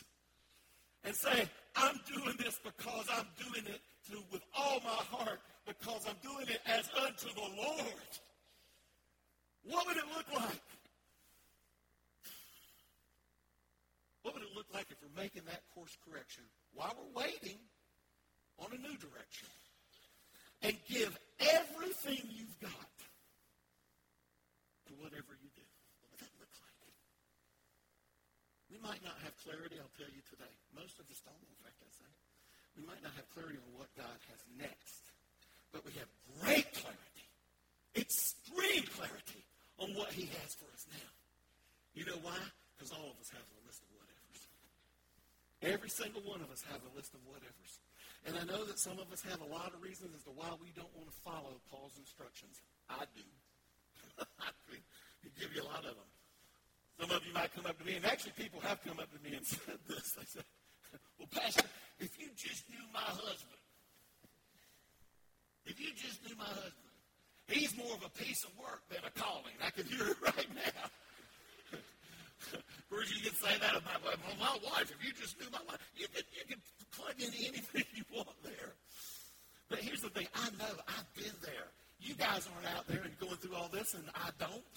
And 1.03 1.15
say, 1.15 1.49
I'm 1.75 1.99
doing 2.13 2.35
this 2.37 2.59
because 2.63 3.05
I'm 3.09 3.27
doing 3.39 3.65
it 3.65 3.81
to, 4.11 4.17
with 4.31 4.41
all 4.57 4.81
my 4.83 5.01
heart, 5.17 5.39
because 5.65 6.05
I'm 6.07 6.17
doing 6.21 6.47
it 6.49 6.59
as 6.65 6.89
unto 7.01 7.33
the 7.33 7.47
Lord. 7.55 8.11
What 9.67 9.87
would 9.87 9.97
it 9.97 10.07
look 10.15 10.27
like? 10.33 10.63
What 14.23 14.33
would 14.33 14.43
it 14.43 14.55
look 14.55 14.67
like 14.73 14.87
if 14.91 14.97
we're 15.03 15.21
making 15.21 15.43
that 15.47 15.63
course 15.75 15.95
correction 16.07 16.43
while 16.73 16.95
we're 16.95 17.23
waiting 17.23 17.59
on 18.59 18.71
a 18.71 18.79
new 18.79 18.95
direction? 18.97 19.47
And 20.63 20.73
give 20.89 21.13
everything 21.39 22.17
you've 22.33 22.59
got 22.59 22.91
to 24.87 24.91
whatever 24.97 25.37
you 25.37 25.51
do. 25.53 25.67
What 26.01 26.17
would 26.17 26.21
that 26.25 26.33
look 26.41 26.49
like? 26.59 26.75
We 28.73 28.81
might 28.81 29.03
not 29.05 29.15
have 29.21 29.37
clarity, 29.45 29.77
I'll 29.77 29.95
tell 29.95 30.09
you 30.09 30.23
today. 30.27 30.49
Most 30.73 30.97
of 30.97 31.05
us 31.11 31.21
don't, 31.21 31.37
in 31.39 31.59
fact, 31.61 31.77
I 31.83 31.91
say. 31.93 32.09
We 32.73 32.83
might 32.89 33.01
not 33.05 33.13
have 33.15 33.29
clarity 33.33 33.61
on 33.61 33.71
what 33.77 33.91
God 33.93 34.17
has 34.33 34.41
next. 34.57 35.07
But 35.71 35.85
we 35.85 35.91
have 35.99 36.09
great 36.41 36.67
clarity, 36.73 37.25
extreme 37.95 38.85
clarity 38.95 39.43
on 39.79 39.93
what 39.93 40.13
he 40.13 40.29
has 40.41 40.55
for 40.55 40.65
us 40.73 40.85
now. 40.89 41.11
You 41.93 42.05
know 42.05 42.19
why? 42.21 42.37
Because 42.77 42.93
all 42.93 43.09
of 43.13 43.17
us 43.19 43.29
have 43.33 43.41
a 43.41 43.59
list 43.65 43.81
of 43.83 43.89
whatevers. 43.93 44.41
Every 45.61 45.86
single 45.97 46.21
one 46.21 46.45
of 46.45 46.53
us 46.53 46.61
have 46.69 46.85
a 46.85 46.91
list 46.93 47.17
of 47.17 47.21
whatevers. 47.25 47.81
And 48.29 48.37
I 48.37 48.45
know 48.45 48.61
that 48.69 48.77
some 48.77 49.01
of 49.01 49.09
us 49.09 49.25
have 49.25 49.41
a 49.41 49.49
lot 49.49 49.73
of 49.73 49.81
reasons 49.81 50.13
as 50.13 50.21
to 50.29 50.33
why 50.37 50.53
we 50.61 50.69
don't 50.77 50.93
want 50.93 51.09
to 51.09 51.17
follow 51.25 51.57
Paul's 51.73 51.97
instructions. 51.97 52.61
I 52.85 53.09
do. 53.17 53.25
I 54.45 54.53
he 55.25 55.33
give 55.41 55.49
you 55.57 55.65
a 55.65 55.69
lot 55.69 55.81
of 55.81 55.97
them. 55.97 56.09
Some 57.01 57.09
of 57.09 57.25
you 57.25 57.33
might 57.33 57.53
come 57.53 57.65
up 57.65 57.77
to 57.77 57.85
me, 57.85 57.97
and 57.97 58.05
actually 58.05 58.37
people 58.37 58.61
have 58.61 58.77
come 58.85 59.01
up 59.01 59.09
to 59.09 59.19
me 59.25 59.37
and 59.37 59.45
said 59.57 59.81
this. 59.89 60.13
They 60.13 60.25
said, 60.25 60.45
well, 61.17 61.29
Pastor, 61.33 61.65
if 61.99 62.13
you 62.21 62.29
just 62.37 62.69
knew 62.69 62.85
my 62.93 63.05
husband, 63.05 63.61
if 65.65 65.81
you 65.81 65.89
just 65.97 66.21
knew 66.25 66.37
my 66.37 66.49
husband, 66.49 66.93
he's 67.49 67.75
more 67.77 67.93
of 67.97 68.05
a 68.05 68.13
piece 68.21 68.45
of 68.45 68.51
work 68.57 68.85
than 68.89 69.01
a 69.01 69.13
calling. 69.17 69.53
I 69.65 69.69
can 69.69 69.85
hear 69.85 70.13
it 70.13 70.17
right 70.25 70.49
now. 70.53 70.85
Whereas 72.89 73.11
you 73.11 73.21
can 73.21 73.35
say 73.35 73.57
that 73.59 73.75
about 73.75 73.96
my 74.47 74.57
wife. 74.71 74.87
If 74.87 74.99
you 75.03 75.11
just 75.13 75.39
knew 75.39 75.47
my 75.51 75.63
wife, 75.67 75.83
you 75.95 76.07
could, 76.07 76.23
you 76.31 76.43
could 76.47 76.63
plug 76.95 77.15
in 77.19 77.31
anything 77.35 77.83
you 77.95 78.03
want 78.15 78.31
there. 78.43 78.71
But 79.69 79.79
here's 79.79 80.01
the 80.01 80.09
thing. 80.09 80.27
I 80.35 80.47
know. 80.55 80.73
I've 80.87 81.09
been 81.15 81.35
there. 81.43 81.67
You 81.99 82.15
guys 82.15 82.47
aren't 82.47 82.69
out 82.77 82.87
there 82.87 83.03
and 83.03 83.11
going 83.19 83.35
through 83.37 83.55
all 83.55 83.67
this, 83.67 83.93
and 83.93 84.03
I 84.15 84.29
don't. 84.39 84.75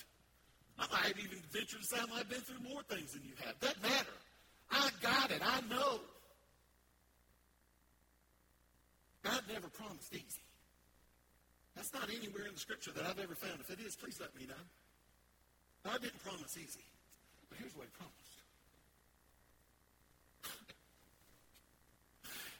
I 0.81 0.87
might 0.91 1.15
even 1.19 1.39
venture 1.53 1.79
to 1.79 1.85
say 1.85 1.99
I 2.01 2.07
might 2.11 2.27
have 2.27 2.33
been 2.33 2.41
through 2.43 2.65
more 2.67 2.83
things 2.89 3.13
than 3.13 3.23
you 3.23 3.37
have. 3.45 3.55
Doesn't 3.61 3.83
matter. 3.83 4.17
I 4.73 4.89
got 5.03 5.31
it. 5.31 5.43
I 5.45 5.61
know. 5.69 6.01
God 9.23 9.43
never 9.53 9.69
promised 9.69 10.11
easy. 10.15 10.43
That's 11.77 11.93
not 11.93 12.09
anywhere 12.09 12.49
in 12.49 12.55
the 12.55 12.59
scripture 12.59 12.91
that 12.97 13.05
I've 13.05 13.21
ever 13.21 13.35
found. 13.35 13.61
If 13.61 13.71
it 13.71 13.79
is, 13.85 13.95
please 13.95 14.19
let 14.19 14.35
me 14.35 14.49
know. 14.49 14.65
God 15.85 16.01
didn't 16.01 16.25
promise 16.25 16.57
easy. 16.57 16.85
But 17.49 17.59
here's 17.61 17.77
what 17.77 17.85
he 17.85 17.93
promised. 17.95 18.30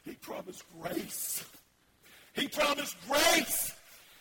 He 0.03 0.13
promised 0.13 0.63
grace. 0.81 1.43
He 2.33 2.47
promised 2.47 2.95
grace. 3.07 3.73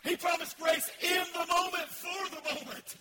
He 0.05 0.17
promised 0.17 0.59
grace 0.59 0.91
in 1.03 1.25
the 1.33 1.47
moment, 1.47 1.89
for 1.89 2.31
the 2.31 2.55
moment. 2.55 2.97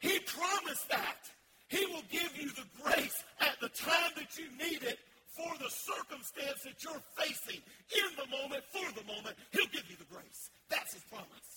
He 0.00 0.18
promised 0.20 0.88
that. 0.90 1.30
He 1.68 1.84
will 1.86 2.04
give 2.10 2.30
you 2.36 2.48
the 2.50 2.66
grace 2.82 3.24
at 3.40 3.58
the 3.60 3.68
time 3.68 4.12
that 4.16 4.38
you 4.38 4.46
need 4.56 4.82
it 4.82 4.98
for 5.36 5.52
the 5.58 5.68
circumstance 5.68 6.62
that 6.64 6.82
you're 6.82 7.02
facing 7.18 7.60
in 7.92 8.08
the 8.16 8.26
moment, 8.30 8.64
for 8.72 8.88
the 8.96 9.04
moment, 9.04 9.36
He'll 9.52 9.68
give 9.68 9.84
you 9.90 9.96
the 9.96 10.08
grace. 10.08 10.50
That's 10.70 10.94
His 10.94 11.04
promise. 11.10 11.50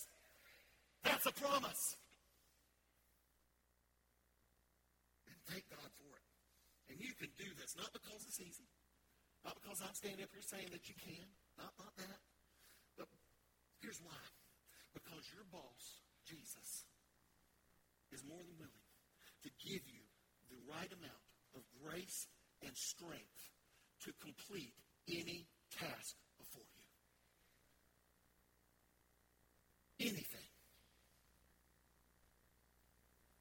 That's 1.02 1.26
a 1.26 1.32
promise. 1.32 1.96
And 5.26 5.36
thank 5.48 5.64
God 5.70 5.88
for 5.96 6.10
it. 6.12 6.26
And 6.92 7.00
you 7.00 7.14
can 7.16 7.30
do 7.38 7.48
this, 7.56 7.74
not 7.78 7.92
because 7.92 8.20
it's 8.28 8.40
easy, 8.40 8.68
not 9.80 9.90
I'm 9.90 9.96
standing 9.96 10.22
up 10.22 10.30
here 10.32 10.44
saying 10.44 10.68
that 10.72 10.88
you 10.88 10.94
can, 11.00 11.24
not, 11.56 11.72
not 11.80 11.96
that. 11.96 12.20
But 13.00 13.08
here's 13.80 14.00
why. 14.04 14.20
Because 14.92 15.24
your 15.32 15.44
boss, 15.48 16.04
Jesus, 16.28 16.84
is 18.12 18.20
more 18.28 18.40
than 18.44 18.56
willing 18.60 18.86
to 19.42 19.50
give 19.64 19.80
you 19.88 20.04
the 20.52 20.60
right 20.68 20.90
amount 20.92 21.24
of 21.56 21.62
grace 21.80 22.28
and 22.60 22.76
strength 22.76 23.40
to 24.04 24.12
complete 24.20 24.74
any 25.08 25.46
task 25.72 26.16
before 26.38 26.68
you. 26.76 26.88
Anything. 30.12 30.48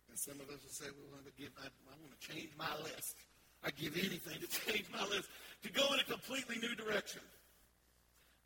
And 0.10 0.20
some 0.20 0.40
of 0.40 0.48
us 0.50 0.62
will 0.64 0.72
say, 0.72 0.88
well, 0.92 1.20
I, 1.20 1.30
give, 1.40 1.52
I, 1.60 1.68
I 1.68 1.96
want 2.00 2.16
to 2.16 2.22
change 2.24 2.52
my 2.58 2.72
list. 2.84 3.16
I 3.64 3.72
give 3.72 3.96
anything 3.98 4.40
to 4.40 4.48
change 4.68 4.86
my 4.92 5.04
list, 5.08 5.28
to 5.64 5.70
go 5.72 5.84
in 5.94 6.00
a 6.00 6.08
completely 6.08 6.58
new 6.58 6.76
direction. 6.76 7.22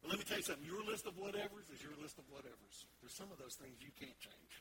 But 0.01 0.11
let 0.11 0.19
me 0.19 0.25
tell 0.25 0.37
you 0.37 0.43
something. 0.43 0.65
Your 0.65 0.83
list 0.83 1.07
of 1.07 1.15
whatevers 1.15 1.71
is 1.71 1.79
your 1.79 1.95
list 2.01 2.17
of 2.19 2.25
whatevers. 2.27 2.85
There's 2.99 3.15
some 3.15 3.31
of 3.31 3.39
those 3.39 3.55
things 3.55 3.79
you 3.79 3.93
can't 3.95 4.17
change. 4.19 4.53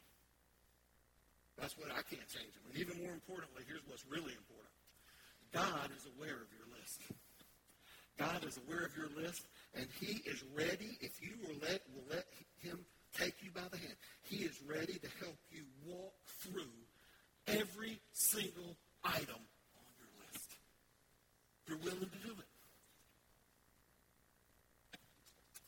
That's 1.58 1.76
what 1.76 1.90
I 1.90 2.00
can't 2.06 2.28
change. 2.30 2.54
And 2.68 2.78
even 2.78 3.02
more 3.02 3.12
importantly, 3.12 3.62
here's 3.66 3.84
what's 3.86 4.04
really 4.06 4.32
important. 4.32 4.72
God 5.52 5.90
is 5.96 6.06
aware 6.16 6.40
of 6.40 6.48
your 6.54 6.68
list. 6.78 7.02
God 8.18 8.44
is 8.44 8.58
aware 8.68 8.84
of 8.84 8.96
your 8.96 9.08
list, 9.16 9.46
and 9.74 9.86
He 10.00 10.22
is 10.28 10.44
ready, 10.54 10.98
if 11.00 11.20
you 11.20 11.32
will 11.42 11.56
let, 11.60 11.82
will 11.94 12.04
let 12.10 12.24
Him 12.60 12.78
take 13.18 13.34
you 13.42 13.50
by 13.50 13.66
the 13.70 13.78
hand, 13.78 13.94
He 14.22 14.44
is 14.44 14.58
ready 14.66 14.94
to 14.94 15.08
help 15.20 15.36
you 15.50 15.64
walk 15.86 16.14
through 16.40 16.72
every 17.46 17.98
single 18.12 18.76
item. 19.04 19.40
You're 21.68 21.78
willing 21.78 22.10
to 22.10 22.20
do 22.26 22.32
it. 22.34 22.50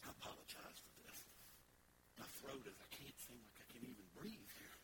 I 0.04 0.10
apologize 0.10 0.78
for 0.82 0.92
this. 1.06 1.18
My 2.18 2.26
throat 2.42 2.62
is, 2.66 2.76
I 2.76 2.88
can't 2.92 3.18
seem 3.24 3.38
like 3.40 3.58
I 3.62 3.66
can 3.72 3.82
even 3.88 4.06
breathe 4.18 4.50
here. 4.58 4.76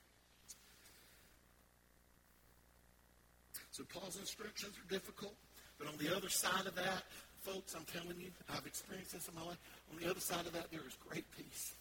So 3.72 3.84
Paul's 3.92 4.16
instructions 4.16 4.76
are 4.78 4.88
difficult, 4.88 5.34
but 5.78 5.88
on 5.88 5.96
the 5.98 6.14
other 6.14 6.28
side 6.28 6.66
of 6.66 6.74
that, 6.76 7.04
folks, 7.40 7.74
I'm 7.74 7.84
telling 7.84 8.20
you, 8.20 8.30
I've 8.52 8.66
experienced 8.66 9.12
this 9.12 9.28
in 9.28 9.34
my 9.34 9.42
life. 9.42 9.58
On 9.92 9.98
the 9.98 10.08
other 10.10 10.20
side 10.20 10.46
of 10.46 10.52
that, 10.52 10.70
there 10.70 10.86
is 10.86 10.96
great 11.08 11.24
peace. 11.36 11.74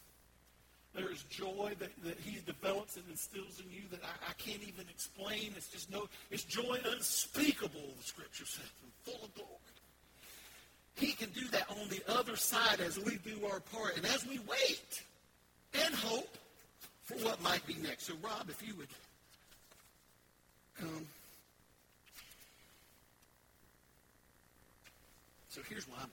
There 0.95 1.11
is 1.11 1.23
joy 1.23 1.73
that, 1.79 2.03
that 2.03 2.17
he 2.19 2.39
develops 2.45 2.95
and 2.97 3.05
instills 3.09 3.61
in 3.63 3.71
you 3.71 3.83
that 3.91 3.99
I, 4.03 4.31
I 4.31 4.33
can't 4.37 4.61
even 4.63 4.85
explain. 4.89 5.53
It's 5.55 5.67
just 5.69 5.91
no, 5.91 6.07
it's 6.31 6.43
joy 6.43 6.79
unspeakable, 6.91 7.93
the 7.97 8.03
scripture 8.03 8.45
says, 8.45 8.65
and 8.81 8.91
full 9.03 9.23
of 9.25 9.33
glory. 9.35 9.49
He 10.95 11.13
can 11.13 11.29
do 11.29 11.47
that 11.49 11.69
on 11.69 11.87
the 11.89 12.01
other 12.07 12.35
side 12.35 12.81
as 12.81 12.99
we 12.99 13.17
do 13.17 13.45
our 13.45 13.59
part 13.59 13.95
and 13.95 14.05
as 14.07 14.27
we 14.27 14.39
wait 14.39 15.03
and 15.85 15.93
hope 15.93 16.37
for 17.03 17.15
what 17.25 17.41
might 17.41 17.65
be 17.65 17.75
next. 17.75 18.07
So, 18.07 18.13
Rob, 18.21 18.49
if 18.49 18.65
you 18.67 18.75
would 18.75 18.87
come. 20.79 21.05
So 25.49 25.61
here's 25.69 25.87
what 25.87 25.99
I'm. 26.01 26.09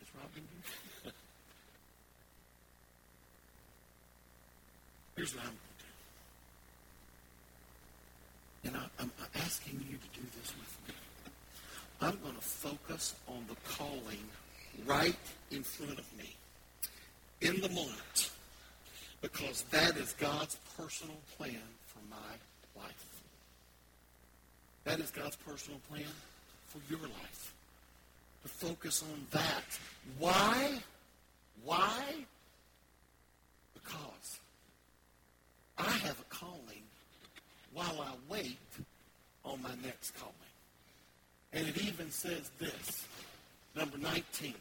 Is 0.00 0.08
Rob 0.14 0.32
going 0.34 0.46
to 0.46 0.54
do? 0.54 0.87
Here's 5.18 5.34
what 5.34 5.42
I'm 5.42 5.50
going 5.50 5.58
to 8.62 8.70
do. 8.70 8.76
And 8.76 8.76
I, 8.76 9.02
I'm 9.02 9.10
asking 9.34 9.84
you 9.90 9.96
to 9.96 10.20
do 10.20 10.24
this 10.38 10.54
with 10.56 10.78
me. 10.86 10.94
I'm 12.00 12.16
going 12.22 12.36
to 12.36 12.40
focus 12.40 13.16
on 13.26 13.44
the 13.48 13.56
calling 13.68 14.22
right 14.86 15.16
in 15.50 15.64
front 15.64 15.98
of 15.98 16.06
me 16.16 16.36
in 17.40 17.60
the 17.60 17.68
moment 17.70 18.30
because 19.20 19.62
that 19.72 19.96
is 19.96 20.14
God's 20.20 20.56
personal 20.76 21.16
plan 21.36 21.66
for 21.88 21.98
my 22.08 22.80
life. 22.80 23.22
that 24.84 25.00
is 25.00 25.10
God's 25.10 25.34
personal 25.34 25.80
plan 25.90 26.14
for 26.68 26.78
your 26.88 27.00
life. 27.00 27.52
To 28.44 28.48
focus 28.48 29.02
on 29.02 29.26
that. 29.32 29.80
Why? 30.20 30.78
Why? 31.64 32.04
Because 33.74 34.38
I 35.78 35.90
have 35.90 36.18
a 36.20 36.34
calling 36.34 36.82
while 37.72 38.00
I 38.02 38.12
wait 38.28 38.58
on 39.44 39.62
my 39.62 39.74
next 39.82 40.12
calling. 40.18 40.34
And 41.52 41.66
it 41.68 41.78
even 41.78 42.10
says 42.10 42.50
this, 42.58 43.06
number 43.76 43.96
19. 43.98 44.54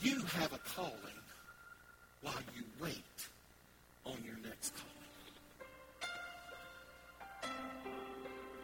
You 0.00 0.20
have 0.38 0.52
a 0.52 0.58
calling 0.58 1.20
while 2.22 2.34
you 2.56 2.62
wait 2.80 3.28
on 4.04 4.16
your 4.24 4.36
next 4.46 4.72
calling. 4.74 4.90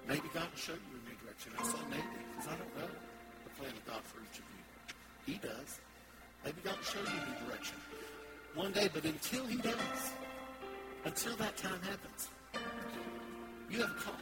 Maybe 0.09 0.29
God 0.33 0.47
will 0.51 0.59
show 0.59 0.73
you 0.73 0.79
a 0.79 1.09
new 1.09 1.17
direction. 1.25 1.53
I 1.59 1.65
say 1.65 1.79
maybe, 1.91 2.03
because 2.31 2.53
I 2.53 2.57
don't 2.57 2.77
know 2.79 2.95
the 3.45 3.51
plan 3.59 3.73
of 3.73 3.87
God 3.87 4.03
for 4.05 4.21
each 4.21 4.39
of 4.39 4.47
you. 4.47 5.33
He 5.33 5.39
does. 5.39 5.81
Maybe 6.45 6.61
God 6.63 6.77
will 6.77 6.85
show 6.85 7.01
you 7.01 7.19
a 7.19 7.27
new 7.27 7.49
direction 7.49 7.77
one 8.57 8.73
day, 8.73 8.89
but 8.93 9.05
until 9.05 9.45
he 9.47 9.59
does, 9.59 10.13
until 11.05 11.37
that 11.37 11.57
time 11.57 11.79
happens, 11.83 12.29
you 13.71 13.81
have 13.81 13.91
a 13.91 13.95
calling 13.95 14.21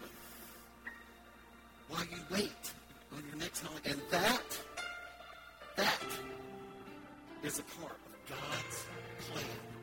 while 1.88 2.04
you 2.10 2.18
wait 2.30 2.72
on 3.12 3.22
your 3.28 3.36
next 3.36 3.62
calling. 3.62 3.80
And 3.84 4.00
that, 4.10 4.58
that 5.76 6.02
is 7.44 7.60
a 7.60 7.62
part 7.62 7.92
of 7.92 8.28
God's 8.28 8.86
plan 9.30 9.73